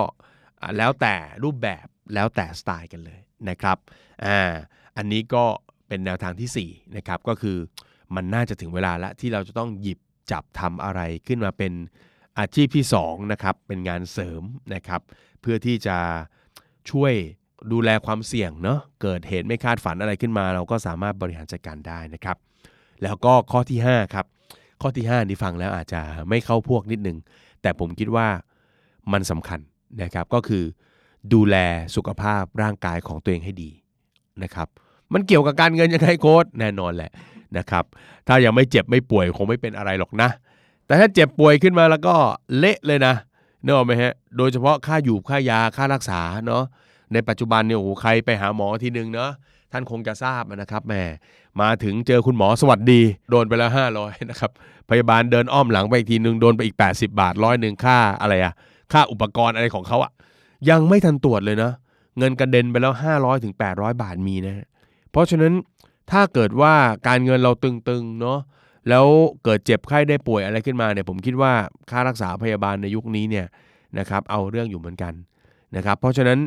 [0.78, 3.76] แล้วแต่รูปแบบแล้วแต่สไตล์กันเลยนะครับ
[4.24, 4.38] อ่า
[4.96, 5.44] อันนี้ก็
[5.88, 7.56] เป็นแนวทางที่4นะครับก็คือ
[8.14, 9.98] มันน่าจะถึงเวลาละที่เราจะต้องหยิบ
[10.30, 11.72] จับทำอะไรขึ้นมาเป็น
[12.38, 14.42] อาชีพที่2นะครับเป็นงานเสริม
[14.74, 15.00] นะครับ
[15.40, 15.98] เพื่อที่จะ
[16.90, 17.12] ช่วย
[17.72, 22.36] ดูแลความเสี่ยงเนาะเกิดเหตุไม่คาดฝันอะไรขึ้นมา เราก็สามารถบริหารจัดการได้นะครับ
[23.02, 24.26] แล้วก็ข้อที่5ครับ
[24.80, 27.16] ข้อที่ 5 นี่ฟังแล้วอาจจะไม่เข้าพวกนิดนึง
[27.62, 28.28] แต่ผมคิดว่า
[29.12, 29.60] มันสำคัญ
[30.02, 30.64] นะครับก็คือ
[31.32, 31.56] ดูแล
[31.96, 33.70] สุขภาพร่างกายของตัวเองให้ดี
[34.42, 34.68] นะครับ
[35.12, 37.10] มันเกี่ยวกับการเงินยังไงโค้ดแน่นอนแหละ
[37.58, 37.84] นะครับ
[38.28, 40.28] ถ้ายังไม่เจ็บไม่ป่วยคงไม่เป็นอะไรหรอกนะ
[40.92, 42.14] แต่ถ้าเจ็บป่วยขึ้นมาแล้วก็
[42.58, 43.14] เละเลยนะ
[43.62, 46.62] เนออกไหมฮะ โดยเฉพาะค่าอยู่ค่ายาค่ารักษาเนาะ
[47.12, 49.30] ในปัจจุบันเนี่ยโอ้โหใครไปหาหมอทีนึงเนาะ
[49.72, 50.94] ท่านคงจะทราบนะครับแหม
[51.60, 53.00] มาถึงเจอคุณหมอสวัสดี
[53.30, 54.50] โดนไปแล้ว 500นะครับ
[54.90, 58.54] พยาบาลเดินอ้อมหลังไปอีกทีนึงโดนไปอีก 80 บาทร้อยหนึ่งค่าอะไรอะ
[58.92, 60.12] ค่าอุปกรณ์อะไรของเขาอะ
[60.70, 61.72] ยังไม่ทันตรวจเลยนะ
[62.18, 64.66] เงินกระเด็นไปแล้ว 500ถึง800 บาทมีนะ
[65.10, 65.52] เพราะฉะนั้น
[66.10, 66.74] ถ้าเกิดว่า
[67.08, 68.38] การเงินเราตึงๆเนาะ
[68.88, 69.06] แล้ว
[69.44, 71.52] เกิดเจ็บไข้ได้ป่วยอะไรขึ้นมาเนี่ยผมคิดว่า
[71.90, 73.46] ค่ารักษาพยาบาลในยุคนี้เนี่ย
[73.98, 75.12] นะครับเอาเรื่องอยู่เหมือนกัน
[75.76, 76.38] นะครับ เพราะฉะนั้น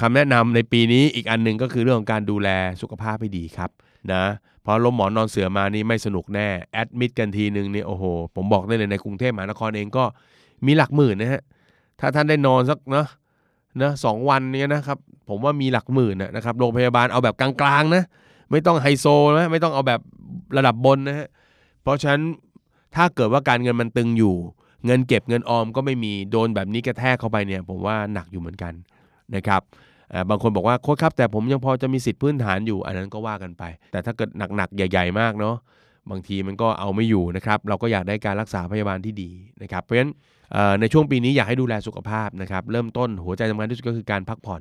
[0.00, 2.48] คำแนะนำในปีนี้อีกอันหนึ่งก็คือเรื่องของการดูแล
[2.82, 3.70] สุขภาพให้ดีครับ
[4.12, 4.24] นะ
[4.62, 8.04] เพราะล้มหมอนนอนเสือมานี่ไม่สนุกแน่แอดมิดกันทีนึงเนี่ยโอ้โห
[8.36, 10.04] ผมบอกได้เลยในกรุงเทพมหานครเองก็
[10.66, 11.42] มีหลักหมื่นนะฮะ
[12.00, 13.06] ถ้าท่านได้นอนสักเนาะ
[13.82, 18.04] นะสองวันเนี่ยนะครับ ผมว่ามีหลักหมื่นนะนะครับโรงพยาบาลเอาแบบกลางๆนะ
[18.50, 19.06] ไม่ต้องไฮโซ
[19.38, 20.00] นะไม่ต้องเอาแบบ
[20.56, 21.28] ระดับบนนะฮะ
[21.82, 22.22] เพราะฉะนั้น
[22.96, 24.34] ถ้าเกิดว่าการเงินมันตึงอยู่
[24.86, 28.72] เงินเก็บเงินออมก็ไม่มีโดนแบบนี้กระแทกเข้าไปเนี่ยผมว่าหนักอยู่เหมือนกัน
[29.36, 29.62] นะครับ
[30.30, 35.56] บางคนบอกว่าโค้ชครับแต่ผมยังพอจะมีสิทธิ์พื้นฐานอยู่ อันนั้นก็ว่ากันไป แต่ถ้าเกิดหนักๆใหญ่ ๆ มากเนาะ
[36.10, 39.30] บางทีมันก็เอาไม่อยู่นะครับ เราก็อยากได้การรักษาพยาบาลที่ดี
[39.62, 40.10] นะครับ เพราะฉะนั้น
[40.80, 44.60] ในช่วงปีนี้อยากให้ดูแลสุขภาพนะครับ เริ่มต้นหัวใจสำคัญที่สุดก็คือการพักผ่อน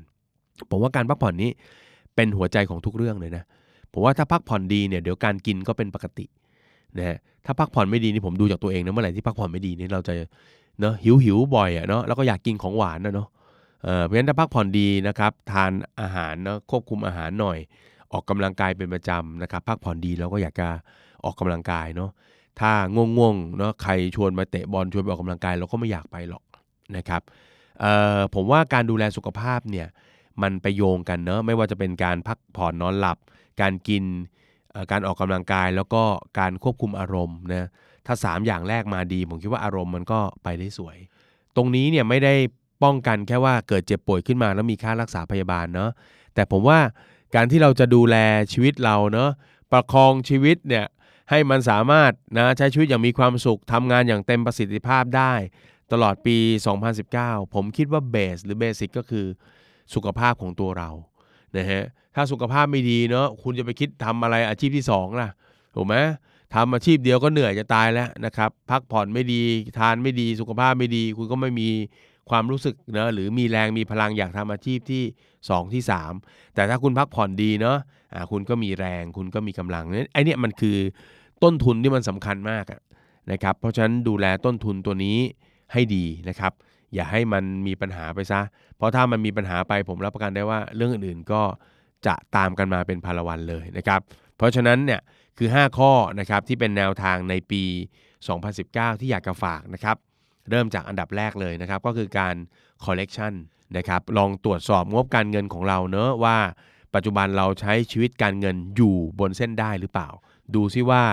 [0.71, 1.49] ผมว่าการพักผ่อนนี้
[2.15, 3.43] เป็นหัวใจของทุกเรื่องเลยนะ
[3.93, 6.25] ผมว่าถ้าพักผ่อนดีเนี่ยเดี๋ยวการกินก็เป็นปกติ
[6.97, 10.13] นะฮะถ้าพักผ่อนไม่ดีนี่ผมดูจากตัวเองนะเมื่อไหร่ที่พักผ่อนไม่ดีนี่เราจะ
[10.80, 13.27] เนาะหิวหิวบ่อยอะเนาะแล้วก็อยากกินของหวานนะเนาะ
[13.84, 17.58] เออเพราะฉะนั้นถ้าพักผ่อนดีนะครับทานอาหารเนาะควบคุมอาหารหน่อย
[18.12, 20.67] ออกกำลังกายเป็นประจำนะครับพักผ่อนดีเราก็อยากจะ
[21.25, 22.10] ออกกำลังกายเนาะ
[22.60, 26.43] ถ้าง่วงๆเนาะใครชวนมาเตะบอลชวนไปออกกำลังกายเราก็ไม่อยากไปหรอก
[26.97, 27.21] นะครับ
[27.80, 29.88] เอ่อผมว่าการดูแลสุขภาพเนี่ย
[30.41, 33.17] มันไปโยงกันเนาะไม่ว่าจะเป็นการพักผ่อนนอนหลับ
[33.62, 34.04] การกิน
[34.91, 36.03] การออกกำลังกายแล้วก็
[36.39, 37.67] การควบคุมอารมณ์นะ
[38.05, 40.97] ถ้า 3 อย่างแรกมาดี ผมคิดว่าอารมณ์มันก็ไปได้สวย
[41.55, 42.34] ตรงนี้เนี่ยไม่ได้
[42.84, 45.91] ป้องกันแค่ว่าเกิดเจ็บป่วยขึ้นมาแล้วมีค่ารักษาพยาบาลเนาะ
[46.34, 46.79] แต่ผมว่า
[47.36, 48.15] การที่เราจะดูแล
[48.53, 49.29] ชีวิตเราเนาะ
[49.71, 50.86] ประคองชีวิตเนี่ย
[51.29, 55.34] ให้มันสามารถนะใช้ชีวิตอย่างมีความสุขทำงานอย่างเต็มประสิทธิภาพได้
[55.91, 56.38] ตลอดปี
[56.95, 59.25] 2019 ผมคิดว่าเบสหรือเบสิกก็คือ
[59.93, 60.89] สุขภาพของตัวเรา
[61.57, 61.84] นะฮะ
[62.15, 65.30] ถ้าสุขภาพไม่ดีเนาะคุณจะไปคิดทำอะไรอาชีพที่2ล่ะ
[65.76, 65.95] ถูกไหม
[66.56, 69.41] ทำอาชีพเดียวก็เหนื่อยจะตายแล้วนะครับ พักผ่อนไม่ดี
[69.80, 71.69] ทานไม่ดีสุขภาพไม่ดี คุณก็ไม่มี
[72.30, 75.04] ความรู้สึกเนะหรือมีแรงมีพลังอยากทำอาชีพที่
[75.39, 75.84] 2 ที่
[76.17, 77.78] 3 แต่ถ้าคุณพักผ่อนดีเนาะ
[78.13, 80.78] อ่าคุณก็มีแรงคุณก็มีกำลังเนี่ยไอเนี่ยมันคือ
[81.43, 82.65] ต้นทุนที่มันสำคัญมาก
[83.32, 85.17] นะครับ เพราะฉะนั้นดูแลต้นทุนตัวนี้
[85.74, 86.54] ให้ดีนะครับ
[86.93, 88.41] อย่าให้มันมีปัญหาไปซะ
[88.78, 91.41] เพราะถ้ามันมีปัญหาไปผมรับประกันได้ว่าเรื่องอื่นๆก็
[92.08, 94.00] จะตามกันมาเป็นพลวันเลยนะครับ
[94.38, 95.02] เพราะฉะนั้นเนี่ย
[95.38, 97.64] คือ 5 ข้อนะครับที่เป็นแนวทางในปี
[98.28, 99.98] 2019 ที่อยากจะฝากนะครับ
[100.50, 102.36] เริ่มจากอันดับแรกเลยนะครับ ก็คือการ
[102.86, 103.34] collection
[103.78, 106.38] นะครับลองตรวจสอบงบการเงินของเราเนอะว่า
[106.96, 110.10] ปัจจุบันเราใช้ชีวิตการเงินอยู่บนเส้นได้หรือเปล่า
[110.56, 111.04] ดูซิว่า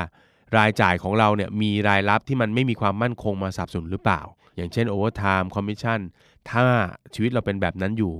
[0.59, 4.21] รายจ่ายของเราเนี่ยมีรายรับที่มันไม่มีความมั่นคงมาสับสนหรือเปล่า
[4.57, 6.01] อย่างเช่น overtime commission
[6.51, 6.67] ถ้า
[7.15, 8.15] ชีวิตเราเป็นแบบนั้นอยู่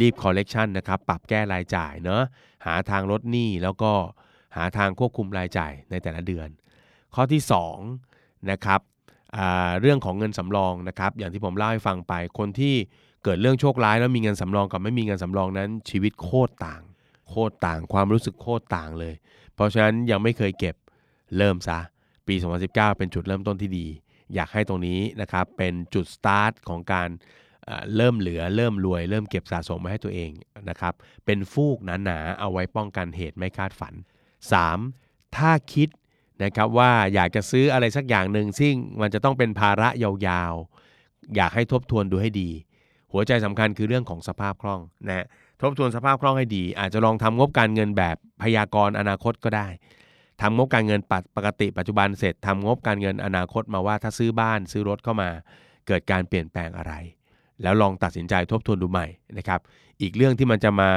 [0.00, 2.22] รีบ collection นะครับปรับแก้รายจ่ายเนอะ
[2.66, 3.92] หาทางลดหนี้แล้วก็
[4.56, 6.48] หาทางควบคุมรายจ่ายในแต่ละเดือน
[7.14, 7.42] ข้อที่
[7.94, 8.80] 2นะครับ
[9.80, 12.74] เรื่องของเงินสำรองนะครับอย่างที่ผมเล่าให้ฟังไป คนที่
[13.24, 16.82] เกิดเรื่องโชคร้ายแล้วมีเงินสำรองกับไม่มีเงินสำรองนั้น ชีวิตโคตรต่าง
[17.28, 19.14] โคตรต่างความรู้สึกโคตรต่างเลย
[19.54, 20.76] เพราะฉะนั้นยังไม่เคยเก็บ
[21.38, 21.78] เริ่มซะ
[22.26, 22.34] ปี
[22.66, 23.86] 2019 เป็นจุดเริ่มต้นที่ดี
[24.34, 27.08] อยากให้ตรงนี้นะครับเป็นจุดสตาร์ทของการ
[27.96, 30.30] เริ่มเหลือเริ่มรวย เริ่มเก็บสะสมมาให้ตัวเอง
[30.68, 30.94] นะครับ
[31.24, 33.94] เป็นฟูกหนาๆเอาไว้ป้องกันเหตุไม่คาดฝัน
[34.64, 35.36] 3.
[35.36, 35.88] ถ้าคิด
[36.42, 42.50] นะครับว่าอยากจะซื้ออะไรสักอย่างหนึ่งซึ่งมันจะต้องเป็นภาระยาวๆ อยากให้ทบทวนดูให้ดี
[43.12, 45.26] หัวใจสำคัญคือเรื่องของสภาพคล่องนะ
[45.60, 49.68] ทบทวนสภาพคล่องให้ดี อาจจะลองทำงบการเงินแบบพยากรณ์อนาคตก็ได้
[50.42, 51.00] ทำงบการเงิน
[51.36, 55.30] ปกติปัจจุบันเสร็จทำงบการเงินอนาคตมาว่าถ้าซื้อบ้านซื้อรถเข้ามา
[55.86, 56.92] เกิดการเปลี่ยนแปลงอะไร
[57.62, 59.06] แล้วลองตัดสินใจทบทวนดูใหม่
[59.38, 59.60] นะครับ
[60.00, 60.90] อีกเรื่องที่มันจะมา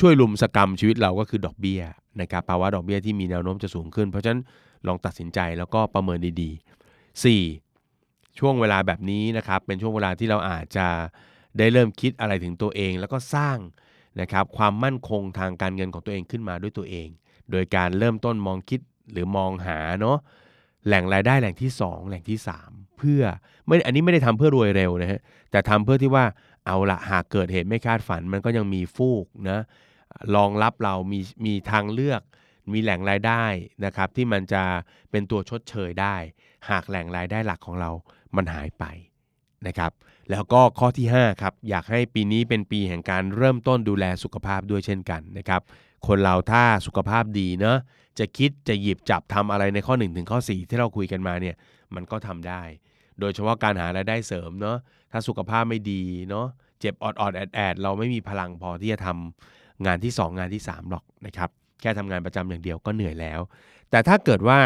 [0.00, 1.82] ช่วยลุมสกรรมชีวิตเราก็คือดอกเบี้ย
[2.20, 4.40] นะครับภาวะดอกเบี้ยที่มีแนวโน้มจะสูงขึ้น เพราะฉะนั้น
[4.86, 7.24] ลองตัดสินใจแล้วก็ประเมินดีๆ
[7.64, 8.38] 4.
[8.38, 10.86] ช่วงเวลาแบบนี้นะครับเป็นช่วงเวลาที่เราอาจจะ
[11.58, 13.58] ได้เริ่มคิดอะไรถึงตัวเอง แล้วก็สร้าง
[14.20, 17.08] นะครับความมั่นคงทางการเงินของตัวเองขึ้นมาด้วยตัวเอง
[17.50, 18.80] โดยการเริ่มต้นมองคิด
[19.12, 20.16] หรือมองหาเนาะ
[20.86, 23.22] แหล่งรายได้แหล่งที่ 2 แหล่งที่ 3 พื่อ
[23.66, 26.24] ไม่อันนี้ไม่ได้ทำเพื่อรวยเร็วนะฮะแต่ทำเพื่อที่ว่า
[26.66, 29.60] เอาละหากเกิดเหตุไม่คาดฝัน มันก็ยังมีฟูกนะ
[30.34, 32.22] รองรับเรามีมีทางเลือก
[32.72, 33.44] มีแหล่งรายได้
[33.84, 34.62] นะครับ ที่มันจะ
[35.10, 36.16] เป็นตัวชดเชยได้
[36.70, 37.90] หากแหล่งรายได้หลักของเรา
[38.36, 38.84] มันหายไป
[39.66, 39.92] นะครับ
[40.30, 45.62] แล้วก็ข้อที่5ครับอยากให้ปีนี้เป็นปีแห่งการเริ่มต้นดูแลสุขภาพด้วยเช่นกันนะครับ
[46.06, 47.78] คนเราถ้าสุขภาพดีเนาะ
[48.18, 51.56] จะคิดจะหยิบจับทำอะไรในข้อ1ถึงข้อ4 ที่เราคุยกันมาเนี่ย
[51.94, 52.62] มันก็ทำได้
[53.20, 54.76] โดยเฉพาะการหารายได้เสริมเนาะ
[55.12, 56.46] ถ้าสุขภาพไม่ดีเนาะ
[56.80, 61.50] เจ็บออดออดแอดแอดเราไม่มีพลังพอที่จะทำงานที่ 2 งานที่ 3 หรอกนะครับ
[61.80, 63.40] แค่ทำงานประจำอย่างเดียวก็เหนื่อยแล้ว
[63.90, 64.58] แต่ถ้าเกิดว่า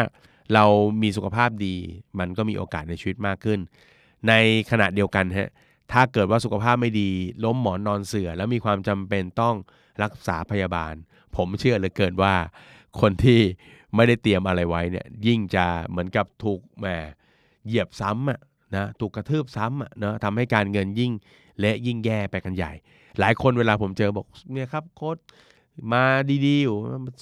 [0.53, 0.65] เรา
[1.01, 1.75] มีสุขภาพดี
[2.19, 3.59] มันก็มีโอกาสในชีวิตมากขึ้น
[4.27, 4.33] ใน
[4.71, 5.49] ขณะเดียวกันฮะ
[5.91, 7.09] ถ้าเกิดว่าสุขภาพไม่ดี
[7.43, 9.55] ล้มหมอนนอนเสือแล้วมีความจำเป็นต้อง
[10.03, 10.93] รักษาพยาบาล
[11.35, 12.35] ผมเชื่อเหลือเกินว่า
[13.01, 13.41] คนที่
[13.95, 16.87] ไม่ได้เตรียมอะไรไว้เนี่ยยิ่งจะเหมือนกับถูกแหม
[17.69, 18.39] เหยียบซ้ำอะ
[18.75, 21.11] นะถูกกระทืบซ้ำอะนะทำให้การเงินยิ่ง
[21.59, 22.71] และยิ่งแย่ไปกันใหญ่
[23.19, 25.17] หลายคนเวลาผมเจอบอกเนี่ยครับโค้ด
[25.93, 26.03] มา
[26.45, 26.77] ดีๆอยู่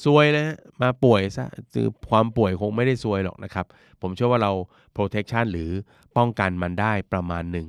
[0.06, 3.66] ซวยนะมาป่วยซะคือความป่วยคงไม่ได้ซวยหรอกนะครับ
[4.02, 4.52] ผมเชื่อว่าเรา
[4.96, 5.70] protection หรือ
[6.18, 7.68] ป้องกันมันได้ประมาณหนึ่ง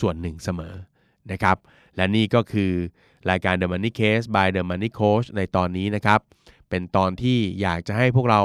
[0.00, 0.74] ส่วนหนึ่งเสมอ
[1.32, 1.56] นะครับ
[1.96, 2.72] และนี่ก็คือ
[3.30, 6.20] รายการ The Money Case by The Money Coach ในตอนนี้นะครับ
[6.68, 8.42] เป็นตอนที่อยากจะให้พวกเรา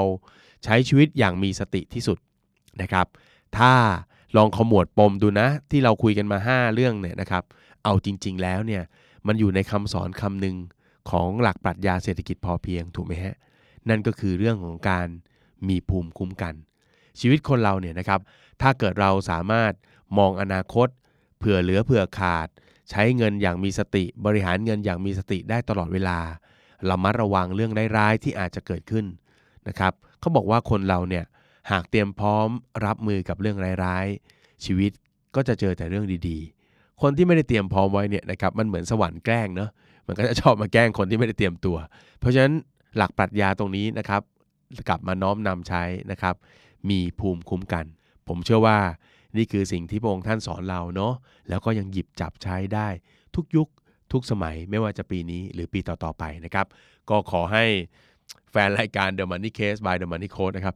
[0.64, 2.18] ใช้ชีวิตอย่างมีสติที่สุด
[2.82, 3.06] นะครับ
[3.58, 3.74] ถ้า
[4.36, 7.44] ลองขมวดปมดูนะ ที่เราคุยกันมา 5 เรื่องเนี่ยนะครับ
[7.84, 8.82] เอาจริง ๆ แล้วเนี่ย
[9.26, 10.56] มันอยู่ในคำสอนคำหนึ่ง
[11.10, 13.36] ของหลักปรัชญาเศรษฐกิจพอเพียงถูกไหมฮะ
[13.88, 15.06] นั่นก็คือเรื่องของการ
[15.68, 16.54] มีภูมิคุ้มกัน
[17.20, 18.20] ชีวิตคนเราเนี่ยนะครับ
[18.60, 19.72] ถ้าเกิดเราสามารถ
[20.18, 20.88] มองอนาคต
[21.38, 22.48] เผื่อเหลือเผื่อขาด
[22.90, 26.18] ใช้เงินอย่างมีสติบริหารเงินอย่างมีสติได้ตลอดเวลา
[26.90, 29.06] ระมัดระวังเรื่องร้ายๆที่อาจจะเกิดขึ้น
[29.68, 31.24] นะครับเขาบอกว่าคนเราเนี่ย
[31.70, 32.48] หากเตรียมพร้อม
[32.86, 34.90] รับมือกับเรื่องร้ายๆ ชีวิต
[35.34, 39.70] ก็จะเจอแต่เรื่องดีๆ คนที่ไม่ได้เตรียมพร้อมไว้เนี่ยนะครับมันเหมือนสวรรค์แกล้งเนาะ
[40.06, 41.76] มันก็จะชอบมาแกล้งคนที่ไม่ได้เตรียมตัว
[42.18, 42.52] เพราะฉะนั้น
[42.96, 44.22] หลักปรัชญาตรงนี้นะครับ
[44.88, 46.34] กลับมาน้อมนำใช้นะครับ
[46.90, 47.84] มีภูมิคุ้มกัน
[48.28, 48.78] ผมเชื่อว่า
[49.36, 51.12] นี่คือสิ่งที่พระองค์ท่านสอนเราเนาะ
[51.48, 52.88] แล้วก็ยังหยิบจับใช้ได้
[53.34, 53.68] ทุกยุค
[54.12, 56.66] ทุกสมัยไม่ว่าจะปีนี้หรือปีต่อ ๆ ไปนะครับ
[57.10, 57.64] ก็ขอให้
[58.50, 60.74] แฟนรายการ The Money Case by The Money Code นะครับ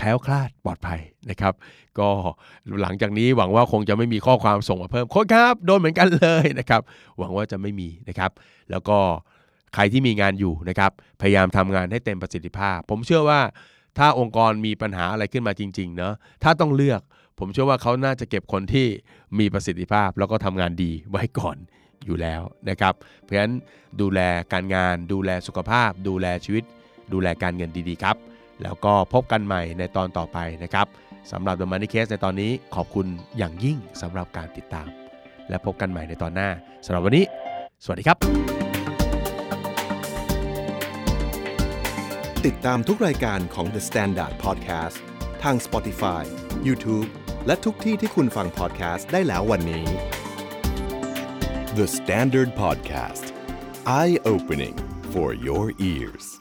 [0.00, 1.54] แคล้วคลาดปลอดภัยนะครับ
[1.98, 2.08] ก็
[2.82, 6.80] หลังจากนี้หวังว่าคงจะไม่มีข้อความส่งมาเพิ่มโค้ดครับโดนเหมือนกันเลยนะครับ
[7.18, 8.30] หวังว่าจะไม่มีนะครับ
[8.70, 8.98] แล้วก็
[9.74, 10.90] ใครที่มีงานอยู่นะครับ
[11.20, 13.40] พยายามทำงานให้เต็มประสิทธิภาพ ผมเชื่อว่า
[13.98, 17.00] ถ้าองค์กรมีปัญหาอะไรขึ้นมาจริงๆเนอะถ้าต้องเลือก
[17.38, 18.86] ผมเชื่อว่าเขาน่าจะเก็บคนที่
[19.38, 21.56] มีประสิทธิภาพ แล้วก็ทำงานดีไว้ก่อน
[22.04, 23.54] อยู่แล้วนะครับ เพราะฉะนั้น
[24.00, 24.20] ดูแล
[24.52, 26.64] การงาน ดูแลสุขภาพ ดูแลชีวิต
[27.12, 28.16] ดูแลการเงินดีๆครับ
[28.62, 30.86] แล้วก็พบกันใหม่ในตอนต่อไปนะครับ
[31.32, 33.06] สำหรับ The Money Case ในตอนนี้ขอบคุณ
[33.38, 34.88] อย่างยิ่งสำหรับการติดตาม
[35.48, 36.50] และพบกันใหม่ในตอนหน้า
[36.86, 37.24] สำหรับวันนี้
[37.84, 38.18] สวัสดีครับ
[42.46, 44.98] ติดตามทุกรายการของ The Standard Podcast
[45.42, 46.22] ทาง Spotify,
[46.66, 47.08] YouTube
[47.46, 49.86] และทุกที่ที่คุณฟัง podcast ได้แล้ววันนี้
[51.78, 53.24] The Standard Podcast
[54.00, 54.76] Eye Opening
[55.12, 56.39] for your ears